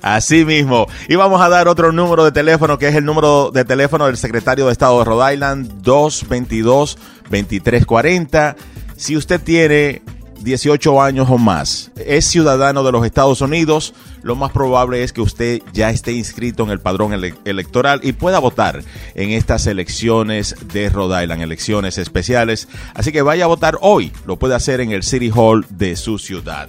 Así 0.00 0.44
mismo. 0.44 0.86
Y 1.08 1.16
vamos 1.16 1.42
a 1.42 1.48
dar 1.48 1.66
otro 1.68 1.92
número 1.92 2.24
de 2.24 2.32
teléfono, 2.32 2.76
que 2.78 2.88
es 2.88 2.94
el 2.94 3.04
número 3.04 3.50
de 3.50 3.64
teléfono 3.64 4.06
del 4.06 4.16
secretario 4.16 4.66
de 4.66 4.72
Estado 4.72 4.98
de 4.98 5.04
Rhode 5.04 5.34
Island, 5.34 5.82
222-2340. 5.82 8.56
Si 8.96 9.16
usted 9.16 9.40
tiene 9.40 10.02
18 10.40 11.02
años 11.02 11.28
o 11.30 11.38
más, 11.38 11.90
es 11.96 12.26
ciudadano 12.26 12.84
de 12.84 12.92
los 12.92 13.04
Estados 13.04 13.40
Unidos, 13.40 13.94
lo 14.22 14.36
más 14.36 14.52
probable 14.52 15.02
es 15.02 15.12
que 15.12 15.20
usted 15.20 15.62
ya 15.72 15.90
esté 15.90 16.12
inscrito 16.12 16.62
en 16.62 16.70
el 16.70 16.80
padrón 16.80 17.12
electoral 17.44 18.00
y 18.02 18.12
pueda 18.12 18.38
votar 18.38 18.82
en 19.14 19.30
estas 19.30 19.66
elecciones 19.66 20.54
de 20.72 20.90
Rhode 20.90 21.22
Island, 21.22 21.42
elecciones 21.42 21.98
especiales. 21.98 22.68
Así 22.94 23.12
que 23.12 23.22
vaya 23.22 23.44
a 23.44 23.48
votar 23.48 23.78
hoy, 23.80 24.12
lo 24.26 24.38
puede 24.38 24.54
hacer 24.54 24.80
en 24.80 24.92
el 24.92 25.02
City 25.02 25.30
Hall 25.34 25.66
de 25.70 25.96
su 25.96 26.18
ciudad. 26.18 26.68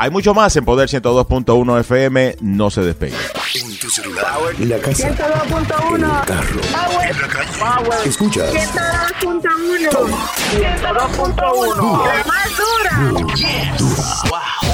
Hay 0.00 0.10
mucho 0.10 0.32
más 0.32 0.54
en 0.54 0.64
Poder 0.64 0.88
102.1 0.88 1.80
FM. 1.80 2.36
No 2.40 2.70
se 2.70 2.82
despegue. 2.82 3.16
En 3.56 3.76
tu 3.78 3.90
celular, 3.90 4.26
en 4.56 4.68
la 4.68 4.78
casa, 4.78 5.08
102.1. 5.08 5.96
en 5.96 6.04
el 6.04 6.10
carro, 6.24 6.60
Power. 6.70 7.10
en 7.10 7.20
la 7.20 7.26
calle. 7.28 7.50
Power. 7.58 7.98
Escucha. 8.06 8.46
102.1. 8.46 9.90
102.1. 9.90 12.06
La 12.06 12.22
más 12.24 12.48
dura. 12.56 13.10
Dura. 13.10 13.34
Wow. 14.30 14.67